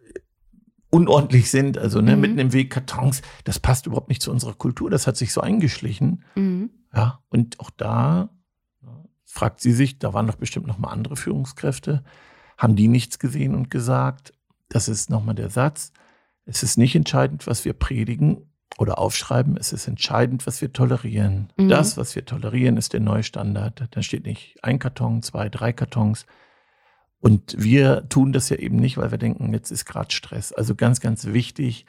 unordentlich 0.90 1.50
sind, 1.50 1.76
also 1.76 2.00
ne, 2.00 2.14
Mhm. 2.16 2.20
mitten 2.22 2.38
im 2.38 2.52
Weg 2.52 2.70
Kartons. 2.70 3.20
Das 3.44 3.58
passt 3.58 3.86
überhaupt 3.86 4.08
nicht 4.08 4.22
zu 4.22 4.30
unserer 4.30 4.54
Kultur. 4.54 4.88
Das 4.90 5.06
hat 5.06 5.16
sich 5.16 5.32
so 5.32 5.40
eingeschlichen. 5.42 6.24
Mhm. 6.34 6.70
Ja, 6.94 7.20
und 7.28 7.60
auch 7.60 7.70
da 7.70 8.30
fragt 9.26 9.60
sie 9.60 9.72
sich, 9.72 9.98
da 9.98 10.14
waren 10.14 10.26
doch 10.26 10.36
bestimmt 10.36 10.66
noch 10.66 10.78
mal 10.78 10.88
andere 10.88 11.16
Führungskräfte, 11.16 12.02
haben 12.56 12.76
die 12.76 12.88
nichts 12.88 13.18
gesehen 13.18 13.54
und 13.54 13.70
gesagt, 13.70 14.32
das 14.70 14.88
ist 14.88 15.10
noch 15.10 15.22
mal 15.22 15.34
der 15.34 15.50
Satz, 15.50 15.92
es 16.46 16.62
ist 16.62 16.78
nicht 16.78 16.96
entscheidend, 16.96 17.46
was 17.46 17.66
wir 17.66 17.74
predigen 17.74 18.47
oder 18.78 18.98
aufschreiben, 18.98 19.56
es 19.56 19.72
ist 19.72 19.88
entscheidend, 19.88 20.46
was 20.46 20.62
wir 20.62 20.72
tolerieren. 20.72 21.52
Mhm. 21.56 21.68
Das, 21.68 21.96
was 21.96 22.14
wir 22.14 22.24
tolerieren, 22.24 22.76
ist 22.76 22.92
der 22.92 23.00
neue 23.00 23.24
Standard. 23.24 23.88
Da 23.90 24.02
steht 24.02 24.24
nicht 24.24 24.56
ein 24.62 24.78
Karton, 24.78 25.22
zwei, 25.22 25.48
drei 25.48 25.72
Kartons. 25.72 26.24
Und 27.20 27.56
wir 27.58 28.08
tun 28.08 28.32
das 28.32 28.48
ja 28.48 28.56
eben 28.56 28.76
nicht, 28.76 28.96
weil 28.96 29.10
wir 29.10 29.18
denken, 29.18 29.52
jetzt 29.52 29.72
ist 29.72 29.84
gerade 29.84 30.12
Stress. 30.12 30.52
Also 30.52 30.76
ganz, 30.76 31.00
ganz 31.00 31.26
wichtig, 31.26 31.84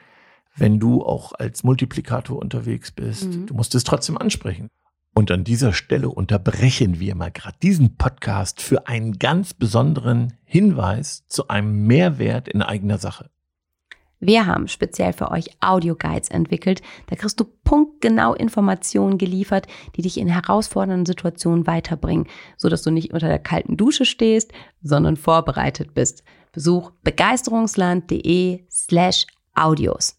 wenn 0.56 0.80
du 0.80 1.03
auch 1.06 1.33
als 1.33 1.63
Multiplikator 1.63 2.38
unterwegs 2.39 2.91
bist, 2.91 3.25
Mhm. 3.25 3.45
du 3.45 3.53
musst 3.53 3.75
es 3.75 3.83
trotzdem 3.83 4.18
ansprechen. 4.18 4.69
Und 5.13 5.31
an 5.31 5.44
dieser 5.44 5.74
Stelle 5.74 6.10
unterbrechen 6.10 7.00
wir 7.00 7.13
mal 7.13 7.31
gerade 7.31 7.58
diesen 7.62 7.98
Podcast 7.98 8.62
für 8.62 8.88
einen 8.88 9.19
ganz 9.19 9.53
besonderen 9.53 10.34
Hinweis 10.46 11.25
zu 11.27 11.48
einem 11.50 11.86
Mehrwert 11.86 12.48
in 12.48 12.62
eigener 12.62 12.98
Sache. 12.98 13.29
Wir 14.20 14.46
haben 14.46 14.68
speziell 14.68 15.14
für 15.14 15.32
euch 15.32 15.50
Audio-Guides 15.62 16.30
entwickelt. 16.30 16.82
Da 17.08 17.16
kriegst 17.16 17.40
du 17.40 17.46
punktgenau 17.46 18.34
Informationen 18.34 19.18
geliefert, 19.18 19.68
die 19.96 20.02
dich 20.02 20.18
in 20.18 20.28
herausfordernden 20.28 21.06
Situationen 21.06 21.68
weiterbringen, 21.68 22.28
sodass 22.58 22.84
du 22.84 22.92
nicht 22.92 23.14
unter 23.14 23.28
der 23.28 23.40
kalten 23.40 23.78
Dusche 23.78 24.06
stehst, 24.06 24.52
sondern 24.82 25.16
vorbereitet 25.16 25.94
bist. 25.94 26.24
Besuch 26.52 26.92
begeisterungsland.de 27.04 28.66
slash 28.70 29.26
Audios. 29.56 30.18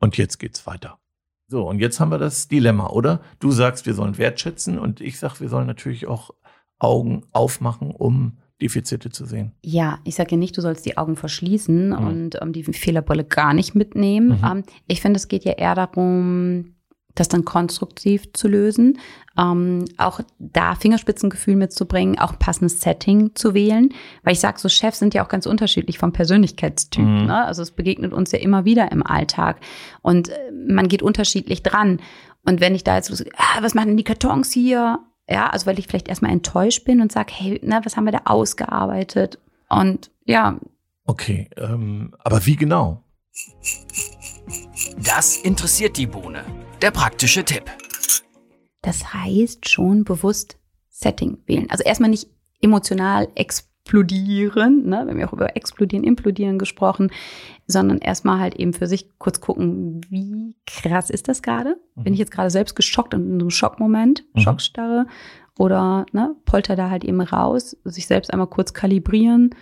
Und 0.00 0.16
jetzt 0.16 0.38
geht's 0.38 0.66
weiter. 0.66 0.98
So, 1.46 1.66
und 1.66 1.78
jetzt 1.78 2.00
haben 2.00 2.10
wir 2.10 2.18
das 2.18 2.48
Dilemma, 2.48 2.88
oder? 2.88 3.22
Du 3.38 3.52
sagst, 3.52 3.86
wir 3.86 3.94
sollen 3.94 4.18
wertschätzen 4.18 4.78
und 4.78 5.00
ich 5.00 5.18
sag, 5.18 5.40
wir 5.40 5.48
sollen 5.48 5.66
natürlich 5.66 6.06
auch 6.06 6.30
Augen 6.78 7.24
aufmachen, 7.32 7.90
um 7.90 8.38
Defizite 8.60 9.10
zu 9.10 9.24
sehen. 9.24 9.52
Ja, 9.62 9.98
ich 10.04 10.16
sage 10.16 10.32
ja 10.32 10.36
nicht, 10.36 10.56
du 10.56 10.60
sollst 10.60 10.84
die 10.84 10.96
Augen 10.96 11.16
verschließen 11.16 11.90
Mhm. 11.90 12.06
und 12.06 12.38
ähm, 12.42 12.52
die 12.52 12.64
Fehlerbrille 12.64 13.24
gar 13.24 13.54
nicht 13.54 13.74
mitnehmen. 13.74 14.38
Mhm. 14.40 14.44
Ähm, 14.44 14.62
ich 14.86 15.00
finde, 15.00 15.18
es 15.18 15.28
geht 15.28 15.44
ja 15.44 15.52
eher 15.52 15.74
darum, 15.74 16.74
das 17.14 17.28
dann 17.28 17.44
konstruktiv 17.44 18.32
zu 18.32 18.46
lösen. 18.48 18.98
Ähm, 19.36 19.84
auch 19.96 20.20
da 20.38 20.74
Fingerspitzengefühl 20.76 21.56
mitzubringen, 21.56 22.18
auch 22.18 22.32
ein 22.32 22.38
passendes 22.38 22.80
Setting 22.80 23.34
zu 23.34 23.54
wählen. 23.54 23.90
Weil 24.22 24.32
ich 24.34 24.40
sage, 24.40 24.58
so 24.58 24.68
Chefs 24.68 24.98
sind 25.00 25.14
ja 25.14 25.24
auch 25.24 25.28
ganz 25.28 25.46
unterschiedlich 25.46 25.98
vom 25.98 26.12
Persönlichkeitstyp. 26.12 27.04
Mhm. 27.04 27.26
Ne? 27.26 27.44
Also 27.44 27.62
es 27.62 27.70
begegnet 27.72 28.12
uns 28.12 28.30
ja 28.32 28.38
immer 28.38 28.64
wieder 28.64 28.90
im 28.92 29.04
Alltag. 29.04 29.60
Und 30.02 30.28
äh, 30.28 30.34
man 30.68 30.88
geht 30.88 31.02
unterschiedlich 31.02 31.62
dran. 31.62 32.00
Und 32.44 32.60
wenn 32.60 32.74
ich 32.74 32.84
da 32.84 32.96
jetzt, 32.96 33.08
so, 33.12 33.24
ah, 33.36 33.58
was 33.62 33.74
machen 33.74 33.88
denn 33.88 33.96
die 33.96 34.04
Kartons 34.04 34.52
hier? 34.52 34.98
Ja, 35.28 35.50
also 35.50 35.66
weil 35.66 35.78
ich 35.78 35.86
vielleicht 35.86 36.08
erstmal 36.08 36.32
enttäuscht 36.32 36.84
bin 36.84 37.00
und 37.00 37.12
sage, 37.12 37.32
hey, 37.34 37.60
na, 37.62 37.84
was 37.84 37.96
haben 37.96 38.04
wir 38.04 38.12
da 38.12 38.22
ausgearbeitet? 38.24 39.38
Und 39.68 40.10
ja, 40.24 40.58
Okay, 41.04 41.48
ähm, 41.56 42.14
aber 42.18 42.44
wie 42.44 42.56
genau? 42.56 43.02
Das 45.02 45.36
interessiert 45.38 45.96
die 45.96 46.06
Bohne. 46.06 46.44
Der 46.82 46.90
praktische 46.90 47.44
Tipp. 47.44 47.64
das 48.82 49.12
heißt 49.14 49.68
schon 49.68 50.04
bewusst 50.04 50.58
Setting 50.90 51.38
wählen. 51.46 51.70
Also 51.70 51.84
erstmal 51.84 52.10
nicht 52.10 52.28
emotional 52.60 53.28
explodieren, 53.88 54.86
ne? 54.86 55.04
wir 55.04 55.12
haben 55.12 55.18
ja 55.18 55.28
auch 55.28 55.32
über 55.32 55.56
explodieren, 55.56 56.04
implodieren 56.04 56.58
gesprochen, 56.58 57.10
sondern 57.66 57.98
erstmal 57.98 58.38
halt 58.38 58.54
eben 58.56 58.74
für 58.74 58.86
sich 58.86 59.08
kurz 59.18 59.40
gucken, 59.40 60.02
wie 60.10 60.54
krass 60.66 61.08
ist 61.08 61.28
das 61.28 61.40
gerade? 61.40 61.76
Mhm. 61.96 62.04
Bin 62.04 62.12
ich 62.12 62.18
jetzt 62.18 62.30
gerade 62.30 62.50
selbst 62.50 62.76
geschockt 62.76 63.14
und 63.14 63.22
in 63.22 63.40
so 63.40 63.44
einem 63.44 63.50
Schockmoment, 63.50 64.24
Mhm. 64.34 64.40
Schockstarre 64.40 65.06
oder 65.58 66.04
ne, 66.12 66.36
polter 66.44 66.76
da 66.76 66.90
halt 66.90 67.02
eben 67.04 67.20
raus, 67.22 67.76
sich 67.84 68.06
selbst 68.06 68.30
einmal 68.30 68.48
kurz 68.48 68.74
kalibrieren, 68.74 69.54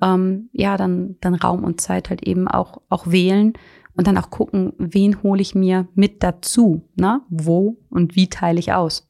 ähm, 0.00 0.50
ja, 0.52 0.76
dann, 0.76 1.16
dann 1.20 1.34
Raum 1.34 1.64
und 1.64 1.80
Zeit 1.80 2.10
halt 2.10 2.22
eben 2.22 2.46
auch, 2.46 2.80
auch 2.88 3.10
wählen 3.10 3.54
und 3.96 4.06
dann 4.06 4.18
auch 4.18 4.30
gucken, 4.30 4.72
wen 4.78 5.22
hole 5.22 5.42
ich 5.42 5.56
mir 5.56 5.88
mit 5.94 6.22
dazu, 6.22 6.88
ne? 6.94 7.22
wo 7.28 7.76
und 7.90 8.14
wie 8.14 8.28
teile 8.28 8.60
ich 8.60 8.72
aus. 8.72 9.06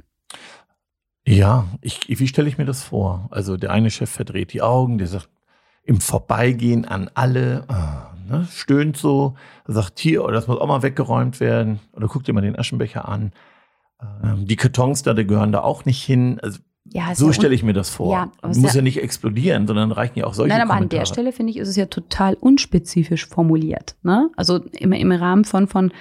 Ja, 1.27 1.67
ich, 1.81 2.01
wie 2.09 2.29
stelle 2.29 2.49
ich 2.49 2.59
mir 2.59 2.67
das 2.67 2.83
vor? 2.83 3.29
Also 3.31 3.57
der 3.57 3.71
eine 3.71 3.91
Chef 3.91 4.11
verdreht 4.11 4.53
die 4.53 4.63
Augen, 4.63 4.99
der 4.99 5.07
sagt 5.07 5.29
im 5.85 6.01
Vorbeigehen 6.01 6.85
an 6.85 7.11
alle, 7.15 7.65
ah, 7.69 8.13
ne, 8.29 8.47
stöhnt 8.51 8.97
so, 8.97 9.35
sagt 9.67 9.99
hier, 9.99 10.25
oh, 10.25 10.31
das 10.31 10.47
muss 10.49 10.59
auch 10.59 10.67
mal 10.67 10.83
weggeräumt 10.83 11.41
werden. 11.41 11.81
Oder 11.93 12.09
guckt 12.09 12.27
dir 12.27 12.33
mal 12.33 12.41
den 12.41 12.59
Aschenbecher 12.59 13.09
an. 13.09 13.33
Ähm, 14.23 14.47
die 14.47 14.57
Kartons 14.57 15.03
da, 15.03 15.15
die 15.15 15.27
gehören 15.27 15.53
da 15.53 15.61
auch 15.63 15.85
nicht 15.87 16.03
hin. 16.03 16.41
Also 16.43 16.59
Ja, 16.91 17.15
so 17.15 17.27
ja 17.29 17.33
stelle 17.33 17.55
ich 17.55 17.63
mir 17.63 17.73
das 17.75 17.89
vor. 17.91 18.13
Ja, 18.13 18.31
muss 18.47 18.75
ja- 18.75 18.83
nicht 18.83 19.03
explodieren, 19.03 19.67
sondern 19.67 19.93
reichen 19.93 20.19
ja 20.19 20.27
auch 20.27 20.35
solche 20.35 20.53
Nein, 20.55 20.63
aber 20.63 20.73
an 20.73 20.79
Kommentare. 20.81 21.01
der 21.01 21.07
Stelle 21.07 21.33
finde 21.33 21.53
ich, 21.53 21.59
ist 21.59 21.69
es 21.69 21.77
ja 21.77 21.87
total 21.87 22.35
unspezifisch 22.35 23.27
formuliert. 23.27 23.97
Ne? 24.03 24.31
Also 24.37 24.59
immer 24.73 24.97
im 24.99 25.11
Rahmen 25.13 25.45
von, 25.45 25.67
von, 25.69 25.93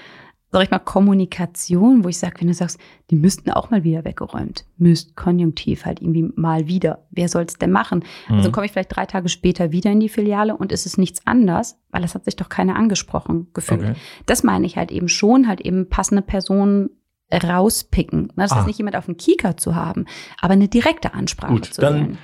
sag 0.54 0.64
ich 0.64 0.72
mal, 0.72 0.80
Kommunikation, 0.80 2.04
wo 2.04 2.10
ich 2.10 2.18
sage, 2.20 2.36
wenn 2.40 2.48
du 2.48 2.54
sagst, 2.54 2.80
die 3.10 3.16
müssten 3.16 3.50
auch 3.52 3.70
mal 3.72 3.84
wieder 3.84 4.06
weggeräumt. 4.06 4.66
Müsst 4.78 5.16
konjunktiv 5.16 5.84
halt 5.86 6.00
irgendwie 6.02 6.32
mal 6.36 6.68
wieder. 6.68 7.06
Wer 7.12 7.28
soll 7.28 7.44
es 7.44 7.58
denn 7.58 7.72
machen? 7.72 8.06
Also 8.30 8.48
Mhm. 8.50 8.54
komme 8.54 8.66
ich 8.68 8.72
vielleicht 8.72 8.96
drei 8.96 9.06
Tage 9.08 9.30
später 9.30 9.72
wieder 9.72 9.92
in 9.92 10.00
die 10.00 10.10
Filiale 10.10 10.56
und 10.56 10.72
es 10.72 10.86
ist 10.86 10.98
nichts 10.98 11.22
anders, 11.26 11.80
weil 11.90 12.04
es 12.04 12.14
hat 12.16 12.24
sich 12.26 12.36
doch 12.36 12.50
keiner 12.50 12.76
angesprochen 12.76 13.48
gefühlt. 13.54 13.82
Okay. 13.82 13.94
Das 14.28 14.44
meine 14.44 14.66
ich 14.68 14.78
halt 14.78 14.92
eben 14.92 15.10
schon, 15.10 15.48
halt 15.48 15.60
eben 15.62 15.90
passende 15.90 16.22
Personen 16.22 16.92
rauspicken. 17.34 18.22
Ne? 18.28 18.34
Das 18.38 18.52
Ah. 18.52 18.58
heißt 18.58 18.68
nicht 18.68 18.78
jemand 18.78 18.96
auf 18.96 19.06
dem 19.06 19.18
Kieker 19.18 19.58
zu 19.58 19.76
haben, 19.76 20.06
aber 20.40 20.54
eine 20.54 20.68
direkte 20.68 21.14
Ansprache 21.14 21.54
Gut, 21.54 21.66
zu 21.66 21.82
dann- 21.82 21.96
wählen. 21.96 22.18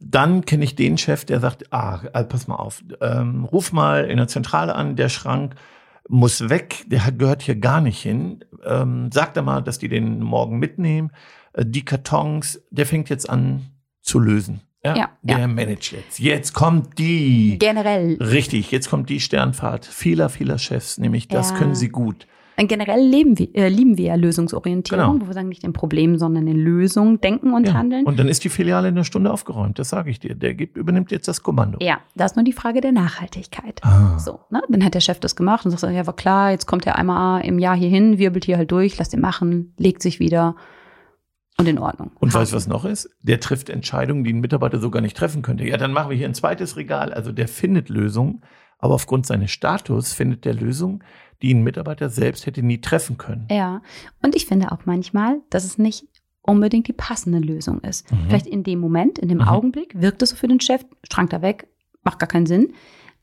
Dann 0.00 0.44
kenne 0.44 0.64
ich 0.64 0.74
den 0.74 0.98
Chef, 0.98 1.24
der 1.24 1.40
sagt, 1.40 1.72
ah, 1.72 2.00
äh, 2.12 2.24
pass 2.24 2.46
mal 2.48 2.56
auf, 2.56 2.82
ähm, 3.00 3.44
ruf 3.44 3.72
mal 3.72 4.04
in 4.04 4.16
der 4.18 4.26
Zentrale 4.28 4.74
an, 4.74 4.96
der 4.96 5.08
Schrank 5.08 5.54
muss 6.08 6.48
weg, 6.48 6.84
der 6.86 7.12
gehört 7.12 7.42
hier 7.42 7.56
gar 7.56 7.80
nicht 7.80 8.00
hin. 8.02 8.44
Ähm, 8.64 9.10
sag 9.12 9.34
da 9.34 9.42
mal, 9.42 9.62
dass 9.62 9.78
die 9.78 9.88
den 9.88 10.20
morgen 10.20 10.58
mitnehmen. 10.58 11.10
Äh, 11.52 11.64
die 11.66 11.84
Kartons, 11.84 12.62
der 12.70 12.86
fängt 12.86 13.08
jetzt 13.10 13.28
an 13.28 13.62
zu 14.02 14.18
lösen. 14.18 14.60
Ja, 14.84 14.94
Ja, 14.96 15.10
der 15.22 15.38
ja. 15.38 15.46
managt 15.48 15.92
jetzt. 15.92 16.18
Jetzt 16.18 16.52
kommt 16.52 16.98
die. 16.98 17.56
Generell 17.58 18.18
Richtig, 18.20 18.70
jetzt 18.70 18.90
kommt 18.90 19.08
die 19.08 19.18
Sternfahrt 19.20 19.86
vieler, 19.86 20.28
vieler 20.28 20.58
Chefs, 20.58 20.98
nämlich 20.98 21.26
das 21.28 21.50
Ja. 21.50 21.56
können 21.56 21.74
sie 21.74 21.88
gut. 21.88 22.26
Äh, 22.56 22.66
Generell 22.66 23.00
leben 23.00 23.38
wir, 23.38 23.54
äh, 23.54 23.68
lieben 23.68 23.98
wir 23.98 24.06
ja 24.06 24.14
Lösungsorientierung, 24.14 25.12
Genau. 25.14 25.22
wo 25.24 25.26
wir 25.28 25.34
sagen, 25.34 25.48
nicht 25.48 25.64
in 25.64 25.72
Problem, 25.72 26.18
sondern 26.18 26.46
in 26.46 26.56
Lösung 26.58 27.20
denken 27.20 27.52
und 27.52 27.66
Ja. 27.68 27.74
handeln. 27.74 28.04
Und 28.06 28.18
dann 28.18 28.28
ist 28.28 28.44
die 28.44 28.48
Filiale 28.48 28.88
in 28.88 28.94
einer 28.94 29.04
Stunde 29.04 29.32
aufgeräumt, 29.32 29.78
das 29.78 29.88
sage 29.88 30.10
ich 30.10 30.20
dir. 30.20 30.34
Der 30.34 30.54
gibt, 30.54 30.76
übernimmt 30.76 31.10
jetzt 31.10 31.26
das 31.28 31.42
Kommando. 31.42 31.78
ja, 31.80 31.98
da 32.14 32.24
ist 32.26 32.36
nur 32.36 32.44
die 32.44 32.52
Frage 32.52 32.80
der 32.80 32.92
Nachhaltigkeit. 32.92 33.80
Ah. 33.84 34.18
So, 34.18 34.40
ne? 34.50 34.62
Dann 34.68 34.84
hat 34.84 34.94
der 34.94 35.00
Chef 35.00 35.20
das 35.20 35.36
gemacht 35.36 35.64
und 35.64 35.78
sagt, 35.78 35.92
ja, 35.92 36.06
war 36.06 36.16
klar, 36.16 36.50
jetzt 36.52 36.66
kommt 36.66 36.86
er 36.86 36.96
einmal 36.96 37.44
im 37.44 37.58
Jahr 37.58 37.76
hier 37.76 37.88
hin, 37.88 38.18
wirbelt 38.18 38.44
hier 38.44 38.56
halt 38.56 38.70
durch, 38.70 38.98
lasst 38.98 39.12
ihn 39.14 39.20
machen, 39.20 39.72
legt 39.78 40.02
sich 40.02 40.20
wieder 40.20 40.54
und 41.58 41.68
in 41.68 41.78
Ordnung. 41.78 42.10
Und 42.18 42.34
weißt 42.34 42.52
du, 42.52 42.56
was 42.56 42.66
noch 42.66 42.84
ist? 42.84 43.08
Der 43.22 43.38
trifft 43.40 43.70
Entscheidungen, 43.70 44.24
die 44.24 44.32
ein 44.32 44.40
Mitarbeiter 44.40 44.78
so 44.80 44.90
gar 44.90 45.00
nicht 45.00 45.16
treffen 45.16 45.42
könnte. 45.42 45.64
Ja, 45.64 45.76
dann 45.76 45.92
machen 45.92 46.10
wir 46.10 46.16
hier 46.16 46.26
ein 46.28 46.34
zweites 46.34 46.76
Regal. 46.76 47.12
Also 47.12 47.30
der 47.30 47.46
findet 47.46 47.88
Lösungen, 47.88 48.42
aber 48.78 48.94
aufgrund 48.94 49.26
seines 49.26 49.50
Status 49.50 50.12
findet 50.12 50.44
der 50.44 50.54
Lösungen, 50.54 51.02
die 51.42 51.52
ein 51.54 51.62
Mitarbeiter 51.62 52.08
selbst 52.10 52.46
hätte 52.46 52.62
nie 52.62 52.80
treffen 52.80 53.18
können. 53.18 53.46
Ja, 53.50 53.82
und 54.22 54.34
ich 54.34 54.46
finde 54.46 54.72
auch 54.72 54.86
manchmal, 54.86 55.40
dass 55.50 55.64
es 55.64 55.78
nicht 55.78 56.06
unbedingt 56.42 56.88
die 56.88 56.92
passende 56.92 57.38
Lösung 57.38 57.80
ist. 57.80 58.10
Mhm. 58.12 58.16
Vielleicht 58.28 58.46
in 58.46 58.62
dem 58.64 58.78
Moment, 58.78 59.18
in 59.18 59.28
dem 59.28 59.38
Mhm. 59.38 59.48
Augenblick 59.48 60.00
wirkt 60.00 60.22
es 60.22 60.30
so 60.30 60.36
für 60.36 60.48
den 60.48 60.60
Chef, 60.60 60.84
Schrank 61.10 61.30
da 61.30 61.42
weg, 61.42 61.68
macht 62.02 62.18
gar 62.18 62.28
keinen 62.28 62.46
Sinn. 62.46 62.72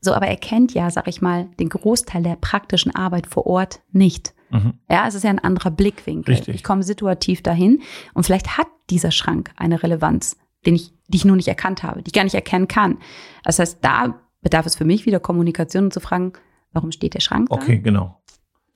So, 0.00 0.12
aber 0.12 0.26
er 0.26 0.36
kennt 0.36 0.74
ja, 0.74 0.90
sag 0.90 1.06
ich 1.06 1.22
mal, 1.22 1.48
den 1.60 1.68
Großteil 1.68 2.24
der 2.24 2.34
praktischen 2.34 2.92
Arbeit 2.94 3.28
vor 3.28 3.46
Ort 3.46 3.80
nicht. 3.92 4.34
Mhm. 4.50 4.74
Ja, 4.90 5.06
es 5.06 5.14
ist 5.14 5.22
ja 5.22 5.30
ein 5.30 5.38
anderer 5.38 5.70
Blickwinkel. 5.70 6.34
Richtig. 6.34 6.56
Ich 6.56 6.64
komme 6.64 6.82
situativ 6.82 7.42
dahin 7.42 7.82
und 8.12 8.24
vielleicht 8.24 8.58
hat 8.58 8.66
dieser 8.90 9.12
Schrank 9.12 9.52
eine 9.56 9.82
Relevanz, 9.82 10.36
den 10.66 10.74
ich, 10.74 10.92
die 11.06 11.18
ich 11.18 11.24
nur 11.24 11.36
nicht 11.36 11.48
erkannt 11.48 11.84
habe, 11.84 12.02
die 12.02 12.08
ich 12.08 12.12
gar 12.12 12.24
nicht 12.24 12.34
erkennen 12.34 12.66
kann. 12.66 12.98
Das 13.44 13.60
heißt, 13.60 13.78
da 13.82 14.20
bedarf 14.42 14.66
es 14.66 14.76
für 14.76 14.84
mich 14.84 15.06
wieder 15.06 15.20
Kommunikation 15.20 15.84
und 15.84 15.92
zu 15.92 16.00
fragen, 16.00 16.32
warum 16.72 16.92
steht 16.92 17.14
der 17.14 17.20
Schrank 17.20 17.48
da? 17.48 17.56
Okay, 17.56 17.78
genau. 17.78 18.20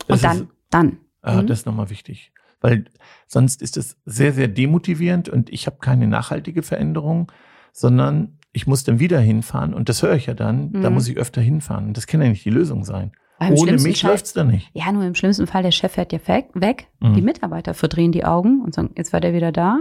Das 0.09 0.19
Und 0.19 0.25
dann, 0.25 0.37
ist, 0.39 0.47
dann. 0.71 0.97
ah, 1.23 1.43
Mhm. 1.43 1.47
das 1.47 1.61
ist 1.61 1.67
nochmal 1.67 1.91
wichtig. 1.91 2.33
Weil 2.61 2.87
sonst 3.27 3.61
ist 3.63 3.77
es 3.77 3.99
sehr, 4.07 4.33
sehr 4.33 4.49
demotivierend 4.49 5.29
und 5.29 5.51
ich 5.51 5.67
habe 5.67 5.77
keine 5.81 6.07
nachhaltige 6.07 6.63
Veränderung, 6.63 7.31
sondern 7.73 8.39
ich 8.53 8.67
muss 8.67 8.85
dann 8.85 8.99
wieder 8.99 9.21
hinfahren 9.21 9.75
und 9.75 9.89
das 9.91 10.03
höre 10.03 10.15
ich 10.15 10.27
ja 10.27 10.35
dann, 10.35 10.73
da 10.73 10.89
Mhm. 10.89 10.95
muss 10.95 11.09
ich 11.09 11.17
öfter 11.19 11.41
hinfahren. 11.43 11.89
Und 11.89 11.97
das 11.97 12.07
kann 12.07 12.23
ja 12.23 12.29
nicht 12.29 12.45
die 12.45 12.51
Lösung 12.51 12.85
sein. 12.85 13.13
Ohne 13.39 13.73
mich 13.73 14.01
Fall- 14.01 14.13
läuft's 14.13 14.33
da 14.33 14.45
nicht. 14.45 14.71
Ja, 14.73 14.91
nur 14.93 15.05
im 15.05 15.15
schlimmsten 15.15 15.47
Fall, 15.47 15.63
der 15.63 15.71
Chef 15.71 15.93
fährt 15.93 16.13
ja 16.15 16.21
weg. 16.27 16.89
Mhm. 17.01 17.15
die 17.15 17.21
Mitarbeiter 17.21 17.75
verdrehen 17.75 18.13
die 18.13 18.25
Augen 18.25 18.63
und 18.63 18.75
sagen, 18.75 18.93
jetzt 18.97 19.13
war 19.13 19.21
der 19.21 19.35
wieder 19.35 19.53
da. 19.53 19.81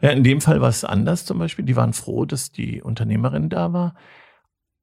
Ja, 0.00 0.10
in 0.10 0.22
dem 0.24 0.40
Fall 0.40 0.60
war 0.60 0.68
es 0.68 0.84
anders 0.84 1.24
zum 1.24 1.38
Beispiel. 1.38 1.64
Die 1.64 1.74
waren 1.76 1.92
froh, 1.92 2.24
dass 2.24 2.52
die 2.52 2.82
Unternehmerin 2.82 3.48
da 3.48 3.72
war. 3.72 3.94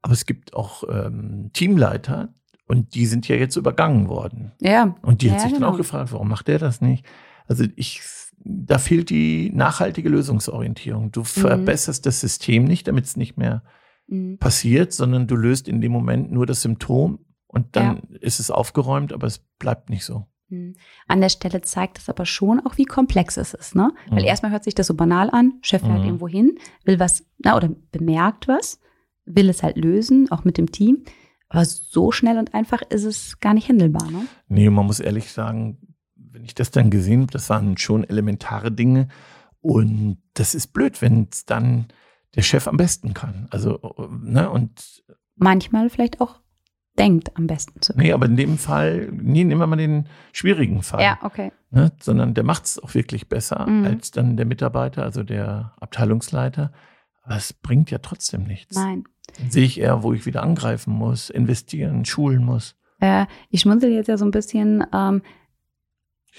Aber 0.03 0.13
es 0.13 0.25
gibt 0.27 0.53
auch 0.53 0.83
ähm, 0.89 1.49
Teamleiter 1.53 2.33
und 2.67 2.93
die 2.93 3.05
sind 3.07 3.27
ja 3.27 3.35
jetzt 3.35 3.55
übergangen 3.55 4.07
worden. 4.09 4.51
Ja, 4.61 4.95
Und 5.01 5.21
die 5.23 5.31
hat 5.31 5.37
Ja, 5.37 5.43
sich 5.43 5.51
dann 5.53 5.61
genau. 5.61 5.73
auch 5.73 5.77
gefragt, 5.77 6.11
warum 6.11 6.27
macht 6.29 6.47
der 6.47 6.59
das 6.59 6.79
nicht? 6.81 7.05
Also 7.47 7.65
ich, 7.75 8.01
da 8.37 8.77
fehlt 8.77 9.09
die 9.09 9.49
nachhaltige 9.53 10.09
Lösungsorientierung. 10.09 11.11
Du 11.11 11.23
verbesserst 11.23 12.05
das 12.05 12.19
System 12.19 12.65
nicht, 12.65 12.87
damit 12.87 13.05
es 13.05 13.17
nicht 13.17 13.37
mehr 13.37 13.63
Mhm. 14.07 14.37
passiert, 14.37 14.91
sondern 14.91 15.27
du 15.27 15.37
löst 15.37 15.69
in 15.69 15.79
dem 15.79 15.93
Moment 15.93 16.29
nur 16.31 16.45
das 16.45 16.61
Symptom 16.61 17.19
und 17.47 17.77
dann 17.77 17.99
ist 18.19 18.41
es 18.41 18.51
aufgeräumt, 18.51 19.13
aber 19.13 19.27
es 19.27 19.39
bleibt 19.59 19.89
nicht 19.89 20.03
so. 20.03 20.25
Mhm. 20.49 20.75
An 21.07 21.21
der 21.21 21.29
Stelle 21.29 21.61
zeigt 21.61 21.99
es 21.99 22.09
aber 22.09 22.25
schon 22.25 22.59
auch, 22.65 22.77
wie 22.77 22.83
komplex 22.83 23.37
es 23.37 23.53
ist, 23.53 23.75
ne? 23.75 23.91
Weil 24.09 24.23
Mhm. 24.23 24.27
erstmal 24.27 24.51
hört 24.51 24.65
sich 24.65 24.75
das 24.75 24.87
so 24.87 24.93
banal 24.95 25.29
an, 25.29 25.53
Chef 25.61 25.81
fährt 25.81 25.99
Mhm. 26.01 26.05
irgendwo 26.05 26.27
hin, 26.27 26.57
will 26.83 26.99
was, 26.99 27.23
na, 27.37 27.55
oder 27.55 27.69
bemerkt 27.93 28.49
was, 28.49 28.81
will 29.25 29.49
es 29.49 29.63
halt 29.63 29.77
lösen, 29.77 30.29
auch 30.31 30.43
mit 30.43 30.57
dem 30.57 30.71
Team. 30.71 31.03
Aber 31.49 31.65
so 31.65 32.11
schnell 32.11 32.37
und 32.37 32.53
einfach 32.53 32.81
ist 32.89 33.03
es 33.03 33.39
gar 33.39 33.53
nicht 33.53 33.69
handelbar, 33.69 34.09
ne? 34.09 34.25
Nee, 34.47 34.69
man 34.69 34.85
muss 34.85 34.99
ehrlich 34.99 35.31
sagen, 35.31 35.77
wenn 36.15 36.43
ich 36.43 36.55
das 36.55 36.71
dann 36.71 36.89
gesehen 36.89 37.21
habe, 37.21 37.31
das 37.31 37.49
waren 37.49 37.77
schon 37.77 38.03
elementare 38.03 38.71
Dinge. 38.71 39.07
Und 39.61 40.17
das 40.33 40.55
ist 40.55 40.67
blöd, 40.73 41.01
wenn 41.01 41.27
es 41.31 41.45
dann 41.45 41.87
der 42.35 42.41
Chef 42.41 42.67
am 42.67 42.77
besten 42.77 43.13
kann. 43.13 43.47
Also, 43.51 43.79
ne, 44.21 44.49
und 44.49 45.03
Manchmal 45.35 45.89
vielleicht 45.89 46.21
auch 46.21 46.39
denkt, 46.97 47.35
am 47.37 47.47
besten 47.47 47.81
zu 47.81 47.93
nee, 47.95 48.11
aber 48.13 48.25
in 48.27 48.35
dem 48.35 48.57
Fall, 48.57 49.09
nee, 49.11 49.43
nehmen 49.43 49.59
wir 49.61 49.67
mal 49.67 49.75
den 49.77 50.07
schwierigen 50.31 50.83
Fall. 50.83 51.01
Ja, 51.01 51.17
okay. 51.21 51.51
Ne, 51.71 51.91
sondern 51.99 52.33
der 52.33 52.43
macht 52.43 52.65
es 52.65 52.79
auch 52.79 52.93
wirklich 52.93 53.29
besser 53.29 53.67
Mhm. 53.67 53.85
als 53.85 54.11
dann 54.11 54.37
der 54.37 54.45
Mitarbeiter, 54.45 55.03
also 55.03 55.23
der 55.23 55.73
Abteilungsleiter. 55.79 56.71
Aber 57.23 57.35
es 57.35 57.53
bringt 57.53 57.89
ja 57.89 57.99
trotzdem 57.99 58.43
nichts. 58.43 58.75
Nein. 58.75 59.05
Sehe 59.49 59.65
ich 59.65 59.79
eher, 59.79 60.03
wo 60.03 60.13
ich 60.13 60.25
wieder 60.25 60.43
angreifen 60.43 60.93
muss, 60.93 61.29
investieren, 61.29 62.05
schulen 62.05 62.43
muss. 62.43 62.75
Äh, 62.99 63.25
ich 63.49 63.61
schmunzel 63.61 63.91
jetzt 63.91 64.07
ja 64.07 64.17
so 64.17 64.25
ein 64.25 64.31
bisschen, 64.31 64.85
ähm, 64.93 65.21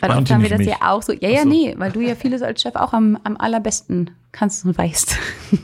weil 0.01 0.11
oft 0.11 0.31
haben 0.31 0.43
wir 0.43 0.49
das 0.49 0.59
mich. 0.59 0.69
ja 0.69 0.77
auch 0.81 1.03
so. 1.03 1.13
Ja, 1.13 1.29
ja, 1.29 1.43
so. 1.43 1.49
nee, 1.49 1.75
weil 1.77 1.93
du 1.93 2.01
ja 2.01 2.15
vieles 2.15 2.43
als 2.43 2.63
Chef 2.63 2.75
auch 2.75 2.93
am, 2.93 3.19
am 3.23 3.37
allerbesten 3.37 4.11
kannst 4.33 4.65
und 4.65 4.77
weißt. 4.77 5.19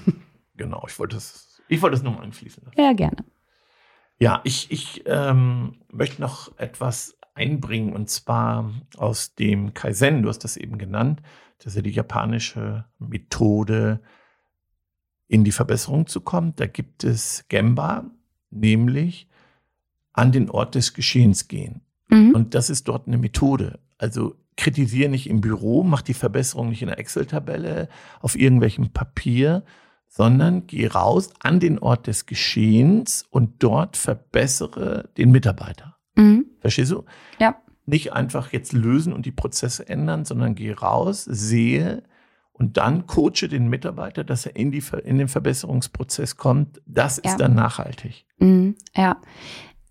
Genau, 0.57 0.85
ich 0.87 0.99
wollte 0.99 1.17
es, 1.17 1.63
ich 1.69 1.81
wollte 1.81 1.97
es 1.97 2.03
nur 2.03 2.13
mal 2.13 2.23
einfließen 2.23 2.63
lassen. 2.63 2.79
ja, 2.79 2.93
gerne. 2.93 3.25
Ja, 4.19 4.43
ich, 4.45 4.71
ich 4.71 5.05
ähm, 5.07 5.81
möchte 5.91 6.21
noch 6.21 6.55
etwas 6.59 7.17
einbringen 7.35 7.95
und 7.95 8.11
zwar 8.11 8.71
aus 8.99 9.35
dem 9.35 9.73
Kaizen, 9.73 10.23
du 10.23 10.29
hast 10.29 10.41
das 10.41 10.59
eben 10.59 10.77
genannt, 10.77 11.23
das 11.57 11.69
ist 11.69 11.77
ja 11.77 11.83
die 11.83 11.93
japanische 11.93 12.85
Methode, 12.99 14.03
in 15.31 15.45
die 15.45 15.53
Verbesserung 15.53 16.09
zu 16.09 16.21
kommen. 16.21 16.55
Da 16.57 16.67
gibt 16.67 17.05
es 17.05 17.45
Gemba, 17.49 18.11
nämlich 18.51 19.29
an 20.13 20.33
den 20.33 20.51
Ort 20.51 20.75
des 20.75 20.93
Geschehens 20.93 21.47
gehen. 21.47 21.83
Mhm. 22.09 22.35
Und 22.35 22.55
das 22.57 22.69
ist 22.69 22.89
dort 22.89 23.07
eine 23.07 23.17
Methode. 23.17 23.79
Also 23.97 24.35
kritisiere 24.57 25.09
nicht 25.09 25.31
im 25.31 25.41
Büro, 25.41 25.85
mach 25.85 26.03
die 26.03 26.15
Verbesserung 26.15 26.69
nicht 26.69 26.83
in 26.83 26.89
der 26.89 26.99
Excel-Tabelle, 26.99 27.89
auf 28.21 28.37
irgendwelchem 28.37 28.91
Papier, 28.91 29.63
sondern 30.09 30.67
geh 30.67 30.89
raus 30.89 31.31
an 31.39 31.61
den 31.61 31.79
Ort 31.79 32.09
des 32.09 32.27
Geschehens 32.27 33.25
und 33.31 33.63
dort 33.63 33.97
verbessere 33.97 35.11
den 35.17 35.31
Mitarbeiter. 35.31 35.97
Mhm. 36.17 36.47
Verstehst 36.59 36.91
du? 36.91 37.05
Ja. 37.39 37.63
Nicht 37.87 38.13
einfach 38.13 38.53
jetzt 38.53 38.73
lösen 38.73 39.13
und 39.13 39.27
die 39.27 39.33
Prozesse 39.33 39.89
ändern, 39.89 40.25
sondern 40.25 40.57
geh 40.57 40.73
raus, 40.73 41.25
sehe 41.25 42.03
und 42.61 42.77
dann 42.77 43.07
coache 43.07 43.49
den 43.49 43.69
Mitarbeiter, 43.69 44.23
dass 44.23 44.45
er 44.47 44.55
in, 44.55 44.71
die, 44.71 44.83
in 45.05 45.19
den 45.19 45.29
Verbesserungsprozess 45.29 46.37
kommt. 46.37 46.81
Das 46.87 47.17
ist 47.19 47.25
Ja. 47.33 47.37
dann 47.37 47.55
nachhaltig. 47.55 48.27
Mhm, 48.39 48.77
ja. 48.95 49.17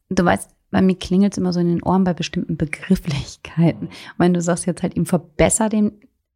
Du 0.09 0.23
weißt, 0.23 0.51
bei 0.71 0.81
mir 0.83 0.95
klingelt 0.95 1.33
es 1.33 1.37
immer 1.39 1.51
so 1.51 1.59
in 1.59 1.67
den 1.67 1.81
Ohren 1.83 2.03
bei 2.03 2.13
bestimmten 2.13 2.55
Begrifflichkeiten. 2.57 3.87
Und 3.87 3.93
wenn 4.19 4.33
du 4.35 4.41
sagst 4.41 4.67
jetzt 4.67 4.83
halt 4.83 4.95
ihm 4.95 5.07
verbessere 5.07 5.69
den 5.69 5.91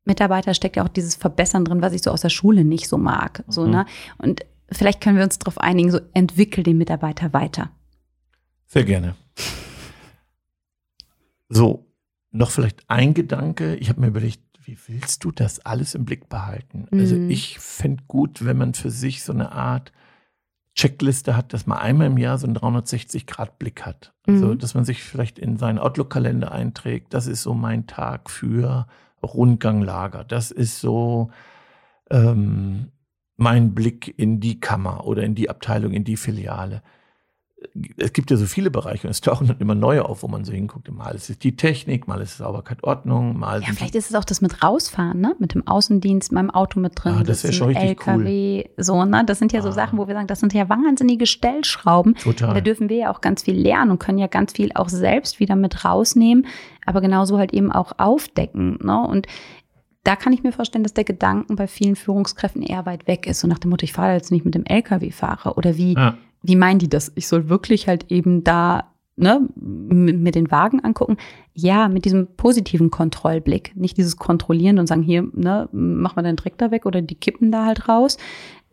Mitarbeiter, 0.06 0.54
steckt 0.56 0.76
ja 0.76 0.84
auch 0.84 0.88
dieses 0.90 1.16
Verbessern 1.16 1.66
drin, 1.66 1.82
was 1.84 1.94
ich 1.94 2.02
so 2.02 2.10
aus 2.12 2.22
der 2.22 2.30
Schule 2.30 2.66
nicht 2.66 2.88
so 2.90 2.98
mag. 2.98 3.44
So, 3.48 3.66
Mhm. 3.66 3.72
ne? 3.72 3.86
Und 4.18 4.42
vielleicht 4.72 5.02
können 5.02 5.18
wir 5.18 5.24
uns 5.24 5.38
darauf 5.38 5.60
einigen, 5.60 5.92
so 5.92 6.00
entwickel 6.14 6.64
den 6.64 6.78
Mitarbeiter 6.80 7.32
weiter. 7.32 7.70
Sehr 8.66 8.84
gerne. 8.86 9.16
So, 11.50 11.86
noch 12.32 12.50
vielleicht 12.50 12.84
ein 12.90 13.14
Gedanke. 13.14 13.76
Ich 13.76 13.90
habe 13.90 14.02
mir 14.02 14.08
überlegt, 14.08 14.42
wie 14.66 14.78
willst 14.88 15.24
du 15.24 15.32
das 15.32 15.60
alles 15.66 15.96
im 15.96 16.06
Blick 16.06 16.30
behalten? 16.30 16.88
Also 16.92 17.16
Mhm. 17.16 17.30
ich 17.30 17.60
fände 17.60 18.04
gut, 18.08 18.46
wenn 18.46 18.58
man 18.58 18.74
für 18.74 18.92
sich 18.92 19.24
so 19.24 19.34
eine 19.34 19.52
Art 19.52 19.92
Checkliste 20.76 21.38
hat, 21.38 21.54
dass 21.54 21.68
man 21.68 21.78
einmal 21.78 22.08
im 22.08 22.18
Jahr 22.18 22.38
so 22.38 22.48
einen 22.48 22.56
360-Grad-Blick 22.56 23.86
hat. 23.86 24.14
Also, 24.26 24.48
Mhm. 24.48 24.58
dass 24.58 24.74
man 24.74 24.86
sich 24.86 25.04
vielleicht 25.04 25.38
in 25.38 25.58
seinen 25.58 25.78
Outlook-Kalender 25.78 26.52
einträgt, 26.52 27.14
das 27.14 27.28
ist 27.28 27.44
so 27.44 27.54
mein 27.54 27.86
Tag 27.86 28.30
für 28.30 28.88
Rundganglager. 29.22 30.24
Das 30.24 30.50
ist 30.52 30.80
so 30.80 31.30
ähm, 32.10 32.92
mein 33.38 33.74
Blick 33.74 34.14
in 34.18 34.40
die 34.40 34.60
Kammer 34.60 35.06
oder 35.06 35.24
in 35.24 35.36
die 35.36 35.50
Abteilung, 35.50 35.94
in 35.94 36.04
die 36.04 36.18
Filiale 36.18 36.82
es 37.98 38.14
gibt 38.14 38.32
ja 38.32 38.38
so 38.38 38.46
viele 38.46 38.70
Bereiche 38.72 39.08
und 39.08 39.12
es 39.12 39.22
tauchen 39.22 39.48
dann 39.48 39.58
immer 39.60 39.76
neue 39.76 40.06
auf, 40.06 40.24
wo 40.24 40.28
man 40.28 40.44
so 40.46 40.52
hinguckt. 40.52 40.92
Mal 40.92 41.16
ist 41.16 41.30
es 41.30 41.40
die 41.40 41.56
Technik, 41.56 42.08
mal 42.08 42.22
ist 42.22 42.32
es 42.32 42.38
Sauberkeit, 42.38 42.84
Ordnung, 42.84 43.38
mal 43.38 43.62
Ja, 43.62 43.70
vielleicht 43.74 43.96
ist 43.96 44.10
es 44.10 44.16
auch 44.16 44.24
das 44.24 44.42
mit 44.42 44.64
rausfahren, 44.64 45.20
ne? 45.20 45.36
Mit 45.40 45.54
dem 45.54 45.68
Außendienst, 45.68 46.32
meinem 46.32 46.50
Auto 46.50 46.80
mit 46.80 46.94
drin. 46.96 47.16
Ah, 47.20 47.24
das 47.24 47.42
sitzen, 47.42 47.54
schon 47.56 47.68
richtig 47.70 47.90
LKW, 47.90 48.66
so, 48.78 49.06
ne? 49.06 49.24
Das 49.26 49.40
sind 49.40 49.54
ja 49.54 49.62
so 49.62 49.70
Ah. 49.70 49.72
Sachen, 49.74 49.98
wo 49.98 50.08
wir 50.08 50.14
sagen, 50.16 50.28
das 50.28 50.40
sind 50.40 50.54
ja 50.54 50.70
wahnsinnige 50.70 51.26
Stellschrauben. 51.26 52.16
total. 52.16 52.54
Da 52.54 52.62
dürfen 52.62 52.90
wir 52.90 52.98
ja 52.98 53.12
auch 53.12 53.22
ganz 53.22 53.44
viel 53.44 53.56
lernen 53.56 53.92
und 53.92 54.00
können 54.00 54.18
ja 54.18 54.28
ganz 54.28 54.54
viel 54.54 54.72
auch 54.76 54.90
selbst 54.90 55.40
wieder 55.40 55.56
mit 55.56 55.84
rausnehmen, 55.86 56.46
aber 56.86 57.02
genauso 57.02 57.38
halt 57.38 57.54
eben 57.54 57.72
auch 57.72 57.94
aufdecken. 57.98 58.78
Ne? 58.82 59.00
Und 59.08 59.28
da 60.04 60.16
kann 60.18 60.34
ich 60.34 60.44
mir 60.44 60.52
vorstellen, 60.52 60.84
dass 60.84 60.94
der 60.94 61.06
Gedanken 61.06 61.56
bei 61.56 61.66
vielen 61.68 61.96
Führungskräften 61.96 62.62
eher 62.62 62.86
weit 62.86 63.08
weg 63.08 63.26
ist. 63.26 63.40
So 63.40 63.48
nach 63.48 63.60
dem 63.60 63.70
Motto, 63.70 63.86
ich 63.86 63.94
fahre 63.94 64.14
jetzt 64.14 64.32
nicht 64.32 64.44
mit 64.44 64.54
dem 64.54 64.66
LKW-Fahrer. 64.66 65.58
Oder 65.58 65.78
wie, 65.78 65.94
ja. 65.94 66.18
Wie 66.44 66.56
meinen 66.56 66.80
die 66.80 66.90
das? 66.90 67.12
Ich 67.16 67.28
soll 67.28 67.50
wirklich 67.50 67.88
halt 67.88 68.12
eben 68.12 68.44
da 68.44 68.94
ne, 69.16 69.48
mir 69.56 70.32
den 70.32 70.52
Wagen 70.52 70.80
angucken. 70.84 71.18
Ja, 71.54 71.88
mit 71.88 72.06
diesem 72.06 72.28
positiven 72.36 72.90
Kontrollblick. 72.92 73.76
Nicht 73.76 73.98
dieses 73.98 74.18
Kontrollieren 74.18 74.80
und 74.80 74.88
sagen, 74.88 75.04
hier, 75.04 75.28
ne, 75.34 75.70
mach 75.72 76.16
mal 76.16 76.24
deinen 76.24 76.36
Dreck 76.36 76.58
da 76.58 76.72
weg 76.72 76.86
oder 76.86 77.02
die 77.02 77.16
kippen 77.16 77.52
da 77.52 77.66
halt 77.66 77.88
raus, 77.88 78.18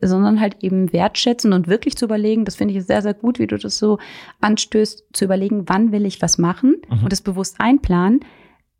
sondern 0.01 0.39
halt 0.39 0.57
eben 0.63 0.91
wertschätzen 0.93 1.53
und 1.53 1.67
wirklich 1.67 1.95
zu 1.95 2.05
überlegen, 2.05 2.43
das 2.43 2.55
finde 2.55 2.73
ich 2.73 2.83
sehr, 2.85 3.01
sehr 3.03 3.13
gut, 3.13 3.37
wie 3.37 3.47
du 3.47 3.57
das 3.57 3.77
so 3.77 3.99
anstößt, 4.39 5.05
zu 5.13 5.25
überlegen, 5.25 5.65
wann 5.67 5.91
will 5.91 6.05
ich 6.05 6.21
was 6.21 6.37
machen 6.39 6.77
Mhm. 6.89 7.03
und 7.03 7.11
das 7.11 7.21
bewusst 7.21 7.55
einplanen, 7.59 8.21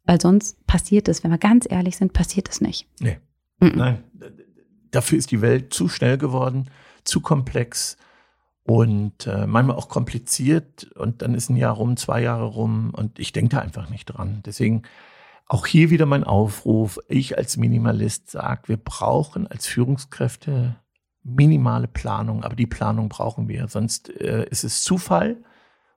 weil 0.05 0.19
sonst 0.19 0.65
passiert 0.65 1.07
es, 1.07 1.23
wenn 1.23 1.29
wir 1.29 1.37
ganz 1.37 1.67
ehrlich 1.69 1.95
sind, 1.95 2.13
passiert 2.13 2.49
es 2.49 2.59
nicht. 2.59 2.87
Nee. 2.99 3.19
Mhm. 3.59 3.73
Nein, 3.75 4.03
dafür 4.89 5.19
ist 5.19 5.29
die 5.29 5.41
Welt 5.41 5.73
zu 5.73 5.87
schnell 5.89 6.17
geworden, 6.17 6.71
zu 7.03 7.21
komplex 7.21 7.97
und 8.63 9.27
äh, 9.27 9.47
manchmal 9.47 9.75
auch 9.75 9.89
kompliziert. 9.89 10.91
Und 10.95 11.21
dann 11.21 11.35
ist 11.35 11.49
ein 11.49 11.57
Jahr 11.57 11.73
rum, 11.73 11.97
zwei 11.97 12.21
Jahre 12.21 12.45
rum 12.45 12.91
und 12.95 13.19
ich 13.19 13.31
denke 13.33 13.55
da 13.55 13.61
einfach 13.61 13.89
nicht 13.89 14.05
dran. 14.05 14.41
Deswegen 14.45 14.83
auch 15.47 15.65
hier 15.65 15.89
wieder 15.89 16.05
mein 16.05 16.23
Aufruf. 16.23 16.99
Ich 17.07 17.37
als 17.37 17.57
Minimalist 17.57 18.31
sage, 18.31 18.67
wir 18.67 18.77
brauchen 18.77 19.47
als 19.47 19.67
Führungskräfte 19.67 20.75
minimale 21.23 21.87
Planung, 21.87 22.43
aber 22.43 22.55
die 22.55 22.67
Planung 22.67 23.09
brauchen 23.09 23.47
wir. 23.47 23.67
Sonst 23.67 24.09
äh, 24.09 24.47
ist 24.49 24.63
es 24.63 24.83
Zufall 24.83 25.37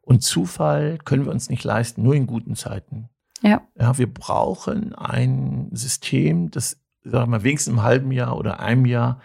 und 0.02 0.22
Zufall 0.22 0.98
können 1.04 1.24
wir 1.24 1.32
uns 1.32 1.48
nicht 1.48 1.64
leisten, 1.64 2.02
nur 2.02 2.14
in 2.14 2.26
guten 2.26 2.56
Zeiten. 2.56 3.08
Ja. 3.42 3.62
Ja, 3.78 3.96
wir 3.98 4.12
brauchen 4.12 4.94
ein 4.94 5.68
System, 5.72 6.50
das, 6.50 6.80
sagen 7.04 7.26
wir 7.26 7.38
mal, 7.38 7.42
wenigstens 7.44 7.74
im 7.74 7.82
halben 7.82 8.10
Jahr 8.10 8.36
oder 8.36 8.60
einem 8.60 8.86
Jahr 8.86 9.20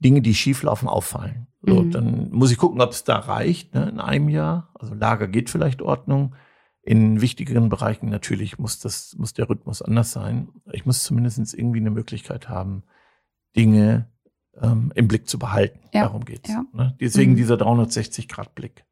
Dinge, 0.00 0.22
die 0.22 0.34
schieflaufen, 0.34 0.88
auffallen. 0.88 1.46
So, 1.62 1.82
Mhm. 1.82 1.90
Dann 1.90 2.30
muss 2.30 2.50
ich 2.50 2.58
gucken, 2.58 2.80
ob 2.80 2.90
es 2.90 3.04
da 3.04 3.16
reicht, 3.18 3.74
ne, 3.74 3.88
in 3.90 4.00
einem 4.00 4.28
Jahr. 4.28 4.70
Also 4.74 4.94
Lager 4.94 5.28
geht 5.28 5.50
vielleicht 5.50 5.82
Ordnung. 5.82 6.34
In 6.82 7.20
wichtigeren 7.20 7.68
Bereichen 7.68 8.08
natürlich 8.08 8.58
muss 8.58 8.78
das, 8.78 9.14
muss 9.18 9.34
der 9.34 9.48
Rhythmus 9.50 9.82
anders 9.82 10.12
sein. 10.12 10.48
Ich 10.72 10.86
muss 10.86 11.02
zumindest 11.02 11.52
irgendwie 11.54 11.80
eine 11.80 11.90
Möglichkeit 11.90 12.48
haben, 12.48 12.82
Dinge 13.56 14.06
ähm, 14.60 14.90
im 14.94 15.06
Blick 15.06 15.28
zu 15.28 15.38
behalten. 15.38 15.80
Ja, 15.92 16.04
Darum 16.04 16.24
geht's. 16.24 16.48
ja. 16.48 16.64
Ne? 16.72 16.96
Deswegen 17.00 17.32
Mhm. 17.32 17.36
dieser 17.36 17.56
360-Grad-Blick. 17.56 18.84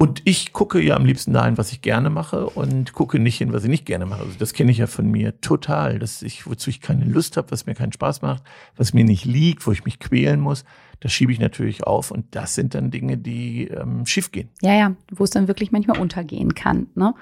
Und 0.00 0.22
ich 0.24 0.52
gucke 0.52 0.80
ja 0.80 0.94
am 0.94 1.04
liebsten 1.04 1.32
dahin, 1.32 1.58
was 1.58 1.72
ich 1.72 1.82
gerne 1.82 2.08
mache 2.08 2.46
und 2.50 2.92
gucke 2.92 3.18
nicht 3.18 3.36
hin, 3.36 3.52
was 3.52 3.64
ich 3.64 3.68
nicht 3.68 3.84
gerne 3.84 4.06
mache. 4.06 4.22
Also 4.22 4.38
das 4.38 4.52
kenne 4.52 4.70
ich 4.70 4.78
ja 4.78 4.86
von 4.86 5.10
mir 5.10 5.40
total, 5.40 5.98
dass 5.98 6.22
ich, 6.22 6.46
wozu 6.46 6.70
ich 6.70 6.80
keine 6.80 7.04
Lust 7.04 7.36
habe, 7.36 7.50
was 7.50 7.66
mir 7.66 7.74
keinen 7.74 7.92
Spaß 7.92 8.22
macht, 8.22 8.44
was 8.76 8.94
mir 8.94 9.02
nicht 9.02 9.24
liegt, 9.24 9.66
wo 9.66 9.72
ich 9.72 9.84
mich 9.84 9.98
quälen 9.98 10.38
muss, 10.38 10.64
das 11.00 11.12
schiebe 11.12 11.32
ich 11.32 11.40
natürlich 11.40 11.84
auf 11.84 12.12
und 12.12 12.26
das 12.36 12.54
sind 12.54 12.74
dann 12.74 12.92
Dinge, 12.92 13.18
die 13.18 13.66
ähm, 13.68 14.06
schief 14.06 14.30
gehen. 14.30 14.50
Ja, 14.62 14.74
ja, 14.74 14.94
wo 15.12 15.24
es 15.24 15.30
dann 15.30 15.48
wirklich 15.48 15.72
manchmal 15.72 15.98
untergehen 15.98 16.54
kann. 16.54 16.86
Ne? 16.94 17.14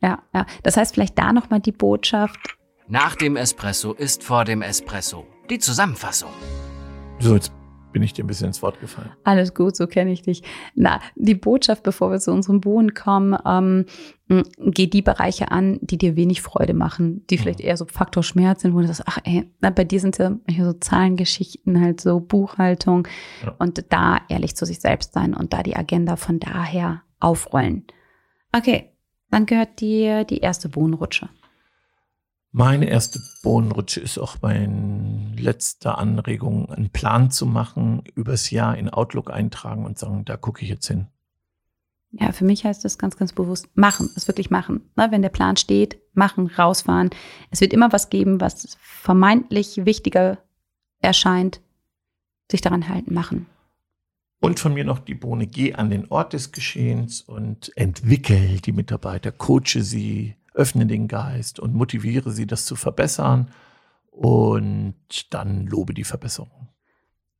Ja, 0.00 0.22
ja. 0.32 0.46
Das 0.62 0.76
heißt, 0.76 0.94
vielleicht 0.94 1.18
da 1.18 1.32
nochmal 1.32 1.60
die 1.60 1.72
Botschaft. 1.72 2.56
Nach 2.86 3.16
dem 3.16 3.36
Espresso 3.36 3.92
ist 3.92 4.22
vor 4.22 4.44
dem 4.44 4.62
Espresso. 4.62 5.26
Die 5.50 5.58
Zusammenfassung. 5.58 6.30
So, 7.18 7.34
jetzt 7.34 7.52
bin 7.92 8.02
ich 8.02 8.12
dir 8.12 8.24
ein 8.24 8.26
bisschen 8.26 8.48
ins 8.48 8.62
Wort 8.62 8.80
gefallen. 8.80 9.10
Alles 9.24 9.54
gut, 9.54 9.74
so 9.76 9.86
kenne 9.86 10.12
ich 10.12 10.22
dich. 10.22 10.42
Na, 10.74 11.00
die 11.16 11.34
Botschaft, 11.34 11.82
bevor 11.82 12.10
wir 12.10 12.20
zu 12.20 12.32
unserem 12.32 12.60
Bohnen 12.60 12.94
kommen, 12.94 13.36
ähm, 13.46 13.86
geh 14.58 14.86
die 14.86 15.02
Bereiche 15.02 15.50
an, 15.50 15.78
die 15.80 15.96
dir 15.96 16.14
wenig 16.16 16.42
Freude 16.42 16.74
machen, 16.74 17.26
die 17.28 17.38
vielleicht 17.38 17.60
eher 17.60 17.76
so 17.76 17.86
Faktor 17.86 18.22
Schmerz 18.22 18.62
sind, 18.62 18.74
wo 18.74 18.80
du 18.80 18.86
sagst, 18.86 19.04
ach 19.06 19.18
ey, 19.24 19.50
na, 19.60 19.70
bei 19.70 19.84
dir 19.84 20.00
sind 20.00 20.18
ja 20.18 20.36
so 20.48 20.72
Zahlengeschichten, 20.74 21.80
halt 21.80 22.00
so 22.00 22.20
Buchhaltung 22.20 23.08
Ja. 23.44 23.54
und 23.58 23.84
da 23.90 24.18
ehrlich 24.28 24.54
zu 24.54 24.66
sich 24.66 24.80
selbst 24.80 25.14
sein 25.14 25.34
und 25.34 25.52
da 25.52 25.62
die 25.62 25.76
Agenda 25.76 26.16
von 26.16 26.38
daher 26.40 27.02
aufrollen. 27.20 27.84
Okay, 28.52 28.90
dann 29.30 29.46
gehört 29.46 29.80
dir 29.80 30.24
die 30.24 30.38
erste 30.38 30.68
Bohnenrutsche. 30.68 31.28
Meine 32.50 32.86
erste 32.88 33.20
Bohnenrutsche 33.42 34.00
ist 34.00 34.18
auch 34.18 34.36
meine 34.40 35.27
letzte 35.38 35.96
Anregung, 35.96 36.70
einen 36.70 36.90
Plan 36.90 37.30
zu 37.30 37.46
machen, 37.46 38.02
übers 38.14 38.50
Jahr 38.50 38.76
in 38.76 38.90
Outlook 38.90 39.30
eintragen 39.30 39.86
und 39.86 39.98
sagen, 39.98 40.24
da 40.24 40.36
gucke 40.36 40.62
ich 40.62 40.68
jetzt 40.68 40.86
hin. 40.86 41.06
Ja, 42.12 42.32
für 42.32 42.44
mich 42.44 42.64
heißt 42.64 42.84
das 42.84 42.98
ganz, 42.98 43.16
ganz 43.16 43.32
bewusst 43.32 43.68
machen, 43.74 44.08
es 44.16 44.28
wirklich 44.28 44.50
machen. 44.50 44.80
Ne, 44.96 45.08
wenn 45.10 45.22
der 45.22 45.28
Plan 45.28 45.56
steht, 45.56 45.98
machen, 46.14 46.46
rausfahren. 46.46 47.10
Es 47.50 47.60
wird 47.60 47.72
immer 47.72 47.92
was 47.92 48.08
geben, 48.08 48.40
was 48.40 48.76
vermeintlich 48.80 49.84
wichtiger 49.84 50.38
erscheint. 51.00 51.60
Sich 52.50 52.62
daran 52.62 52.88
halten, 52.88 53.12
machen. 53.12 53.46
Und 54.40 54.58
von 54.58 54.72
mir 54.72 54.84
noch 54.84 55.00
die 55.00 55.14
Bohne, 55.14 55.46
geh 55.46 55.74
an 55.74 55.90
den 55.90 56.10
Ort 56.10 56.32
des 56.32 56.52
Geschehens 56.52 57.20
und 57.20 57.72
entwickel 57.76 58.60
die 58.60 58.72
Mitarbeiter, 58.72 59.32
coache 59.32 59.82
sie, 59.82 60.36
öffne 60.54 60.86
den 60.86 61.08
Geist 61.08 61.60
und 61.60 61.74
motiviere 61.74 62.30
sie, 62.30 62.46
das 62.46 62.64
zu 62.64 62.74
verbessern 62.74 63.50
und 64.18 65.32
dann 65.32 65.66
lobe 65.66 65.94
die 65.94 66.02
Verbesserung. 66.02 66.68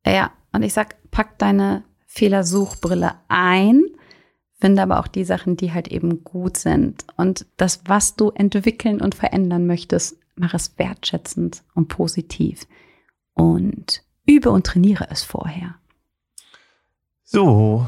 Ja, 0.06 0.30
und 0.52 0.62
ich 0.62 0.72
sag, 0.72 0.96
pack 1.10 1.36
deine 1.38 1.82
Fehlersuchbrille 2.06 3.16
ein, 3.26 3.84
finde 4.60 4.82
aber 4.82 5.00
auch 5.00 5.08
die 5.08 5.24
Sachen, 5.24 5.56
die 5.56 5.72
halt 5.72 5.88
eben 5.88 6.22
gut 6.22 6.56
sind. 6.56 7.04
Und 7.16 7.46
das, 7.56 7.80
was 7.86 8.14
du 8.14 8.30
entwickeln 8.30 9.00
und 9.00 9.16
verändern 9.16 9.66
möchtest, 9.66 10.18
mach 10.36 10.54
es 10.54 10.78
wertschätzend 10.78 11.64
und 11.74 11.88
positiv. 11.88 12.68
Und 13.34 14.04
übe 14.24 14.50
und 14.50 14.64
trainiere 14.64 15.08
es 15.10 15.24
vorher. 15.24 15.74
So, 17.24 17.86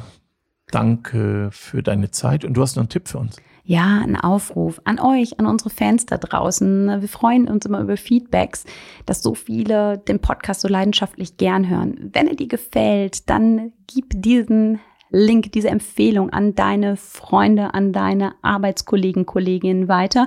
danke 0.73 1.51
für 1.53 1.85
deine 1.85 2.11
Zeit 2.11 2.45
und 2.45 2.55
du 2.55 2.63
hast 2.63 2.75
noch 2.75 2.83
einen 2.83 2.89
Tipp 2.89 3.07
für 3.07 3.19
uns. 3.19 3.37
Ja, 3.71 4.03
ein 4.03 4.17
Aufruf 4.17 4.81
an 4.83 4.99
euch, 4.99 5.39
an 5.39 5.47
unsere 5.47 5.71
Fans 5.71 6.05
da 6.05 6.19
draußen. 6.19 7.01
Wir 7.01 7.09
freuen 7.09 7.47
uns 7.47 7.67
immer 7.67 7.79
über 7.79 7.97
Feedbacks, 7.97 8.65
dass 9.07 9.23
so 9.23 9.37
viele 9.37 9.99
den 9.99 10.19
Podcast 10.19 10.63
so 10.63 10.67
leidenschaftlich 10.67 11.37
gern 11.37 11.71
hören. 11.71 12.11
Wenn 12.13 12.27
er 12.27 12.35
dir 12.35 12.49
gefällt, 12.49 13.31
dann 13.31 13.73
gib 13.87 14.21
diesen 14.23 14.81
Link, 15.11 15.53
diese 15.53 15.69
Empfehlung 15.69 16.31
an 16.31 16.57
deine 16.57 16.97
Freunde, 16.97 17.73
an 17.73 17.93
deine 17.93 18.35
Arbeitskollegen, 18.43 19.25
Kolleginnen 19.25 19.87
weiter 19.87 20.27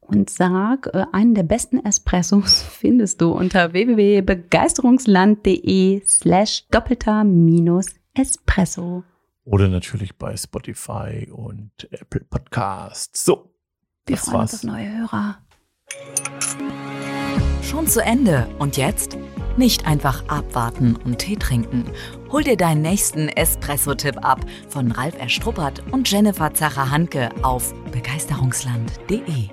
und 0.00 0.30
sag, 0.30 0.86
äh, 0.94 1.04
einen 1.12 1.34
der 1.34 1.42
besten 1.42 1.84
Espressos 1.84 2.62
findest 2.62 3.20
du 3.20 3.32
unter 3.32 3.74
www.begeisterungsland.de 3.74 6.00
slash 6.06 6.64
doppelter 6.70 7.24
minus 7.24 7.88
Espresso. 8.14 9.02
Oder 9.44 9.68
natürlich 9.68 10.16
bei 10.16 10.36
Spotify 10.36 11.28
und 11.32 11.88
Apple 11.92 12.24
Podcasts. 12.24 13.24
So, 13.24 13.54
Wir 14.06 14.16
das 14.16 14.26
freuen 14.26 14.40
uns 14.42 14.52
war's. 14.52 14.54
auf 14.54 14.62
neue 14.64 14.98
Hörer. 14.98 15.38
schon 17.62 17.86
zu 17.86 18.02
Ende. 18.02 18.46
Und 18.58 18.76
jetzt? 18.76 19.16
Nicht 19.56 19.86
einfach 19.86 20.26
abwarten 20.28 20.96
und 20.96 21.18
Tee 21.18 21.36
trinken. 21.36 21.84
Hol 22.30 22.44
dir 22.44 22.56
deinen 22.56 22.82
nächsten 22.82 23.28
Espresso-Tipp 23.28 24.24
ab 24.24 24.40
von 24.68 24.92
Ralf 24.92 25.18
Erstruppert 25.18 25.82
und 25.92 26.10
Jennifer 26.10 26.54
Zacher-Hanke 26.54 27.30
auf 27.42 27.74
begeisterungsland.de. 27.92 29.48